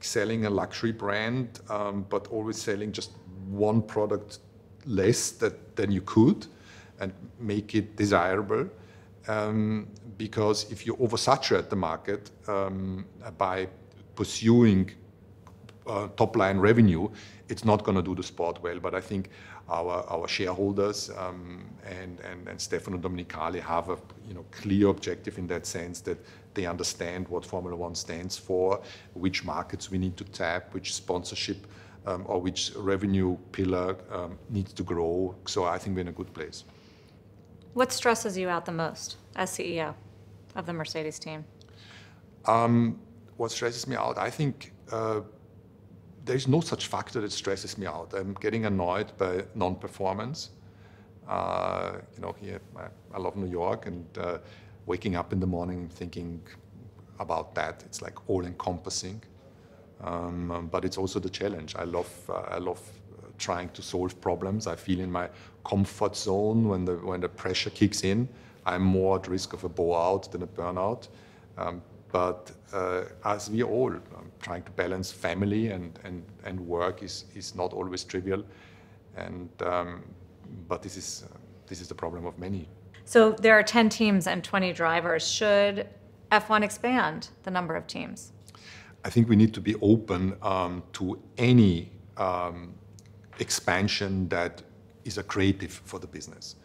selling 0.00 0.46
a 0.46 0.50
luxury 0.50 0.92
brand, 0.92 1.60
um, 1.68 2.06
but 2.08 2.26
always 2.28 2.60
selling 2.60 2.92
just 2.92 3.12
one 3.48 3.82
product 3.82 4.38
less 4.86 5.30
that, 5.32 5.76
than 5.76 5.92
you 5.92 6.00
could 6.02 6.46
and 7.00 7.12
make 7.38 7.74
it 7.74 7.96
desirable. 7.96 8.68
Um, 9.28 9.86
because 10.18 10.70
if 10.72 10.86
you 10.86 10.96
oversaturate 10.96 11.68
the 11.68 11.76
market 11.76 12.30
um, 12.48 13.04
by 13.38 13.68
pursuing 14.14 14.90
uh, 15.86 16.08
top 16.16 16.36
line 16.36 16.58
revenue, 16.58 17.08
it's 17.48 17.64
not 17.64 17.84
going 17.84 17.96
to 17.96 18.02
do 18.02 18.14
the 18.14 18.22
sport 18.22 18.62
well. 18.62 18.78
But 18.78 18.94
I 18.94 19.00
think 19.00 19.30
our, 19.68 20.04
our 20.08 20.28
shareholders 20.28 21.10
um, 21.16 21.64
and, 21.84 22.20
and, 22.20 22.48
and 22.48 22.60
Stefano 22.60 22.98
Domenicali 22.98 23.60
have 23.60 23.88
a 23.88 23.98
you 24.26 24.34
know, 24.34 24.44
clear 24.50 24.88
objective 24.88 25.38
in 25.38 25.46
that 25.48 25.66
sense 25.66 26.00
that 26.02 26.18
they 26.54 26.66
understand 26.66 27.28
what 27.28 27.44
Formula 27.44 27.76
One 27.76 27.94
stands 27.94 28.36
for, 28.36 28.82
which 29.14 29.44
markets 29.44 29.90
we 29.90 29.98
need 29.98 30.16
to 30.16 30.24
tap, 30.24 30.74
which 30.74 30.94
sponsorship 30.94 31.66
um, 32.06 32.24
or 32.26 32.40
which 32.40 32.72
revenue 32.76 33.36
pillar 33.52 33.96
um, 34.10 34.38
needs 34.50 34.72
to 34.74 34.82
grow. 34.82 35.34
So 35.46 35.64
I 35.64 35.78
think 35.78 35.96
we're 35.96 36.02
in 36.02 36.08
a 36.08 36.12
good 36.12 36.32
place. 36.34 36.64
What 37.74 37.92
stresses 37.92 38.36
you 38.36 38.48
out 38.48 38.66
the 38.66 38.72
most 38.72 39.16
as 39.36 39.50
CEO 39.50 39.94
of 40.54 40.66
the 40.66 40.72
Mercedes 40.72 41.18
team? 41.18 41.44
Um, 42.44 42.98
what 43.36 43.50
stresses 43.50 43.86
me 43.86 43.96
out? 43.96 44.18
I 44.18 44.28
think 44.28 44.72
uh, 44.90 45.20
there's 46.24 46.46
no 46.46 46.60
such 46.60 46.86
factor 46.86 47.20
that 47.20 47.32
stresses 47.32 47.76
me 47.78 47.86
out. 47.86 48.12
I'm 48.14 48.34
getting 48.34 48.66
annoyed 48.66 49.12
by 49.18 49.44
non-performance. 49.54 50.50
Uh, 51.28 51.92
you 52.14 52.20
know, 52.20 52.34
here 52.40 52.60
I, 52.76 52.86
I, 53.14 53.18
love 53.18 53.36
New 53.36 53.50
York, 53.50 53.86
and 53.86 54.06
uh, 54.18 54.38
waking 54.86 55.16
up 55.16 55.32
in 55.32 55.40
the 55.40 55.46
morning 55.46 55.88
thinking 55.88 56.40
about 57.18 57.54
that, 57.54 57.82
it's 57.86 58.02
like 58.02 58.28
all-encompassing. 58.28 59.22
Um, 60.00 60.68
but 60.70 60.84
it's 60.84 60.98
also 60.98 61.20
the 61.20 61.30
challenge. 61.30 61.76
I 61.76 61.84
love, 61.84 62.12
uh, 62.28 62.56
I 62.56 62.58
love 62.58 62.80
trying 63.38 63.68
to 63.70 63.82
solve 63.82 64.20
problems. 64.20 64.66
I 64.66 64.76
feel 64.76 65.00
in 65.00 65.10
my 65.10 65.28
comfort 65.64 66.16
zone 66.16 66.68
when 66.68 66.84
the 66.84 66.96
when 66.96 67.20
the 67.20 67.28
pressure 67.28 67.70
kicks 67.70 68.02
in. 68.02 68.28
I'm 68.66 68.82
more 68.82 69.18
at 69.18 69.28
risk 69.28 69.52
of 69.52 69.64
a 69.64 69.68
blowout 69.68 70.30
than 70.30 70.42
a 70.42 70.46
burnout. 70.46 71.08
Um, 71.56 71.82
but 72.12 72.52
uh, 72.72 73.04
as 73.24 73.50
we 73.50 73.62
all, 73.62 73.90
um, 73.90 74.30
trying 74.42 74.62
to 74.64 74.70
balance 74.72 75.10
family 75.10 75.68
and, 75.68 75.98
and, 76.04 76.22
and 76.44 76.60
work 76.60 77.02
is, 77.02 77.24
is 77.34 77.54
not 77.54 77.72
always 77.72 78.04
trivial. 78.04 78.44
And, 79.16 79.48
um, 79.64 80.02
but 80.68 80.82
this 80.82 80.96
is, 80.96 81.24
uh, 81.24 81.36
this 81.66 81.80
is 81.80 81.88
the 81.88 81.94
problem 81.94 82.26
of 82.26 82.38
many. 82.38 82.68
So 83.06 83.32
there 83.32 83.58
are 83.58 83.62
10 83.62 83.88
teams 83.88 84.26
and 84.26 84.44
20 84.44 84.74
drivers. 84.74 85.26
Should 85.26 85.88
F1 86.30 86.62
expand 86.62 87.30
the 87.42 87.50
number 87.50 87.74
of 87.74 87.86
teams? 87.86 88.32
I 89.04 89.10
think 89.10 89.28
we 89.28 89.34
need 89.34 89.54
to 89.54 89.60
be 89.60 89.74
open 89.76 90.36
um, 90.42 90.82
to 90.92 91.18
any 91.38 91.90
um, 92.18 92.74
expansion 93.38 94.28
that 94.28 94.62
is 95.04 95.18
accretive 95.18 95.70
for 95.70 95.98
the 95.98 96.06
business. 96.06 96.56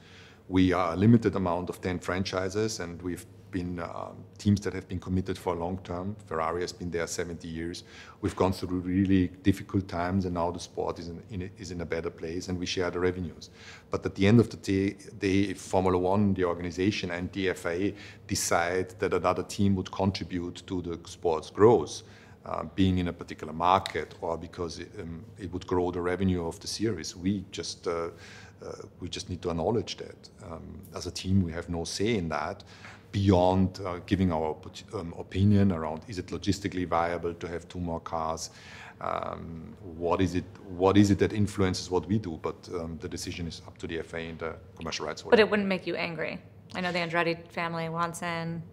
We 0.50 0.74
are 0.74 0.94
a 0.94 0.96
limited 0.96 1.36
amount 1.36 1.70
of 1.70 1.82
10 1.82 2.00
franchises, 2.00 2.80
and 2.80 3.02
we've 3.02 3.26
been 3.58 3.80
um, 3.80 4.16
teams 4.38 4.60
that 4.62 4.74
have 4.74 4.88
been 4.88 5.00
committed 5.00 5.38
for 5.38 5.56
a 5.56 5.60
long 5.66 5.78
term. 5.84 6.16
Ferrari 6.28 6.62
has 6.62 6.72
been 6.72 6.92
there 6.92 7.08
70 7.08 7.48
years. 7.48 7.84
We've 8.22 8.36
gone 8.36 8.54
through 8.54 8.82
really 8.82 9.30
difficult 9.50 9.88
times, 9.88 10.26
and 10.26 10.34
now 10.36 10.52
the 10.52 10.60
sport 10.60 11.00
is 11.00 11.08
in, 11.08 11.24
in, 11.32 11.50
is 11.58 11.72
in 11.72 11.82
a 11.82 11.86
better 11.86 12.12
place, 12.12 12.50
and 12.50 12.60
we 12.60 12.66
share 12.66 12.92
the 12.92 13.00
revenues. 13.00 13.50
But 13.90 14.06
at 14.06 14.14
the 14.16 14.28
end 14.28 14.40
of 14.40 14.50
the 14.50 14.58
day, 14.58 14.96
day, 15.20 15.40
if 15.54 15.60
Formula 15.60 15.98
One, 15.98 16.34
the 16.36 16.46
organization, 16.46 17.12
and 17.12 17.32
the 17.32 17.54
FIA 17.54 17.94
decide 18.28 18.90
that 19.00 19.14
another 19.14 19.44
team 19.44 19.76
would 19.76 19.92
contribute 19.92 20.58
to 20.68 20.82
the 20.82 21.00
sport's 21.06 21.50
growth, 21.50 22.04
uh, 22.46 22.64
being 22.76 22.98
in 23.00 23.08
a 23.10 23.14
particular 23.14 23.54
market 23.54 24.16
or 24.22 24.38
because 24.38 24.80
it, 24.80 24.90
um, 25.02 25.26
it, 25.38 25.52
would 25.52 25.68
grow 25.68 25.92
the 25.92 26.00
revenue 26.00 26.48
of 26.48 26.58
the 26.62 26.68
series. 26.68 27.14
We 27.14 27.44
just 27.52 27.88
uh, 27.88 28.10
uh, 28.66 28.72
we 29.02 29.10
just 29.10 29.30
need 29.30 29.42
to 29.42 29.50
acknowledge 29.50 29.98
that. 29.98 30.30
Um, 30.50 30.80
as 30.96 31.06
a 31.08 31.12
team, 31.12 31.44
we 31.44 31.52
have 31.52 31.68
no 31.70 31.84
say 31.84 32.16
in 32.16 32.30
that 32.30 32.64
beyond 33.12 33.80
uh, 33.86 34.00
giving 34.06 34.32
our 34.32 34.56
um, 34.94 35.14
opinion 35.18 35.72
around 35.72 36.02
is 36.08 36.18
it 36.20 36.28
logistically 36.28 36.88
viable 36.88 37.34
to 37.34 37.48
have 37.48 37.68
two 37.68 37.80
more 37.80 38.00
cars. 38.00 38.50
Um, 39.00 39.76
what 39.96 40.22
is 40.22 40.34
it? 40.34 40.46
What 40.68 40.98
is 40.98 41.12
it 41.12 41.20
that 41.20 41.32
influences 41.32 41.92
what 41.92 42.08
we 42.08 42.18
do? 42.18 42.40
But 42.42 42.56
um, 42.74 42.98
the 43.00 43.08
decision 43.08 43.48
is 43.48 43.62
up 43.68 43.78
to 43.78 43.88
the 43.88 44.02
FIA 44.02 44.30
and 44.30 44.40
the 44.40 44.56
commercial 44.76 45.06
rights 45.06 45.22
holder. 45.22 45.34
But 45.36 45.40
it 45.40 45.50
wouldn't 45.50 45.68
make 45.68 45.86
you 45.86 45.96
angry. 45.96 46.40
I 46.74 46.82
know 46.82 46.92
the 46.92 47.00
Andretti 47.00 47.48
family 47.50 47.90
wants 47.90 48.22
in. 48.24 48.64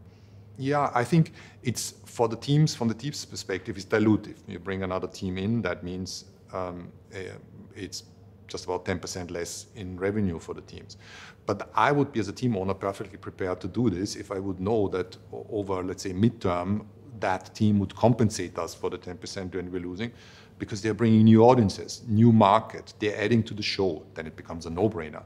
Yeah, 0.57 0.91
I 0.95 1.05
think 1.05 1.33
it's 1.63 1.95
for 2.07 2.29
the 2.29 2.37
teams, 2.37 2.75
from 2.75 2.89
the 2.89 2.95
team's 2.95 3.25
perspective, 3.25 3.77
it's 3.77 3.85
dilutive. 3.85 4.37
You 4.47 4.59
bring 4.59 4.83
another 4.83 5.09
team 5.09 5.37
in, 5.37 5.63
that 5.63 5.83
means 5.83 6.27
um, 6.53 6.93
eh, 7.13 7.31
it's 7.75 8.05
just 8.47 8.65
about 8.65 8.85
10% 8.85 9.31
less 9.31 9.67
in 9.75 9.99
revenue 9.99 10.39
for 10.39 10.55
the 10.55 10.61
teams. 10.61 10.97
But 11.47 11.71
I 11.75 11.93
would 11.93 12.13
be, 12.13 12.21
as 12.21 12.29
a 12.29 12.33
team 12.33 12.57
owner, 12.57 12.75
perfectly 12.75 13.19
prepared 13.19 13.61
to 13.61 13.69
do 13.69 13.91
this 13.91 14.17
if 14.17 14.31
I 14.31 14.39
would 14.39 14.61
know 14.61 14.89
that 14.89 15.17
over, 15.51 15.83
let's 15.83 16.03
say, 16.03 16.13
midterm, 16.13 16.87
that 17.21 17.55
team 17.55 17.79
would 17.79 17.95
compensate 17.95 18.59
us 18.59 18.75
for 18.75 18.91
the 18.91 18.99
10% 18.99 19.55
when 19.55 19.71
we're 19.71 19.81
losing 19.81 20.13
because 20.59 20.81
they're 20.81 20.95
bringing 20.95 21.25
new 21.25 21.43
audiences, 21.43 22.03
new 22.07 22.33
market, 22.33 22.95
they're 22.99 23.19
adding 23.21 23.43
to 23.43 23.55
the 23.55 23.63
show. 23.63 24.05
Then 24.15 24.27
it 24.27 24.37
becomes 24.37 24.67
a 24.67 24.71
no 24.71 24.89
brainer. 24.89 25.23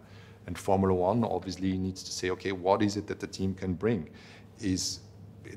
And 0.47 0.59
Formula 0.59 0.95
One 0.95 1.25
obviously 1.25 1.77
needs 1.77 2.03
to 2.03 2.13
say, 2.13 2.31
okay, 2.31 2.53
what 2.53 2.83
is 2.83 2.97
it 2.97 3.07
that 3.07 3.21
the 3.21 3.27
team 3.27 3.55
can 3.55 3.75
bring? 3.75 4.09
Is 4.61 5.01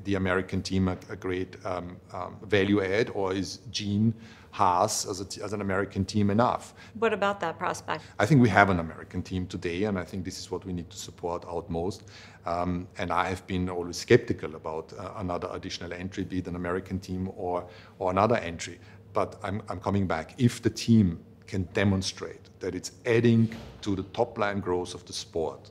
the 0.04 0.14
American 0.16 0.62
team 0.62 0.88
a, 0.88 0.96
a 1.08 1.16
great 1.16 1.56
um, 1.64 1.96
um, 2.12 2.36
value 2.42 2.82
add, 2.82 3.10
or 3.10 3.32
is 3.32 3.58
Gene 3.70 4.14
Haas 4.52 5.06
as, 5.06 5.20
a, 5.20 5.44
as, 5.44 5.52
an 5.54 5.62
American 5.62 6.04
team 6.04 6.28
enough? 6.28 6.74
What 6.98 7.12
about 7.12 7.40
that 7.40 7.58
prospect? 7.58 8.04
I 8.18 8.26
think 8.26 8.42
we 8.42 8.50
have 8.50 8.68
an 8.68 8.80
American 8.80 9.22
team 9.22 9.46
today, 9.46 9.84
and 9.84 9.98
I 9.98 10.04
think 10.04 10.24
this 10.24 10.38
is 10.38 10.50
what 10.50 10.64
we 10.66 10.72
need 10.74 10.90
to 10.90 10.96
support 10.96 11.44
outmost. 11.48 12.02
Um, 12.44 12.86
and 12.98 13.10
I 13.10 13.28
have 13.28 13.46
been 13.46 13.70
always 13.70 13.96
skeptical 13.96 14.54
about 14.54 14.92
uh, 14.92 15.12
another 15.16 15.48
additional 15.52 15.92
entry, 15.92 16.24
be 16.24 16.38
it 16.38 16.48
an 16.48 16.56
American 16.56 16.98
team 16.98 17.30
or, 17.36 17.66
or 17.98 18.10
another 18.10 18.36
entry. 18.36 18.78
But 19.14 19.36
I'm, 19.42 19.62
I'm 19.68 19.80
coming 19.80 20.06
back. 20.06 20.34
If 20.38 20.60
the 20.60 20.70
team 20.70 21.20
can 21.46 21.62
demonstrate 21.72 22.50
that 22.60 22.74
it's 22.74 22.92
adding 23.06 23.54
to 23.80 23.96
the 23.96 24.04
top 24.14 24.38
line 24.38 24.60
growth 24.60 24.94
of 24.94 25.04
the 25.06 25.12
sport, 25.12 25.70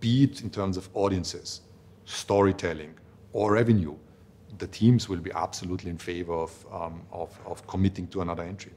be 0.00 0.24
it 0.24 0.42
in 0.42 0.50
terms 0.50 0.76
of 0.76 0.90
audiences, 0.92 1.62
storytelling, 2.04 2.94
or 3.34 3.52
revenue, 3.52 3.94
the 4.58 4.66
teams 4.68 5.08
will 5.08 5.18
be 5.18 5.30
absolutely 5.32 5.90
in 5.90 5.98
favor 5.98 6.32
of, 6.32 6.66
um, 6.72 7.02
of, 7.12 7.36
of 7.44 7.66
committing 7.66 8.06
to 8.06 8.22
another 8.22 8.44
entry. 8.44 8.72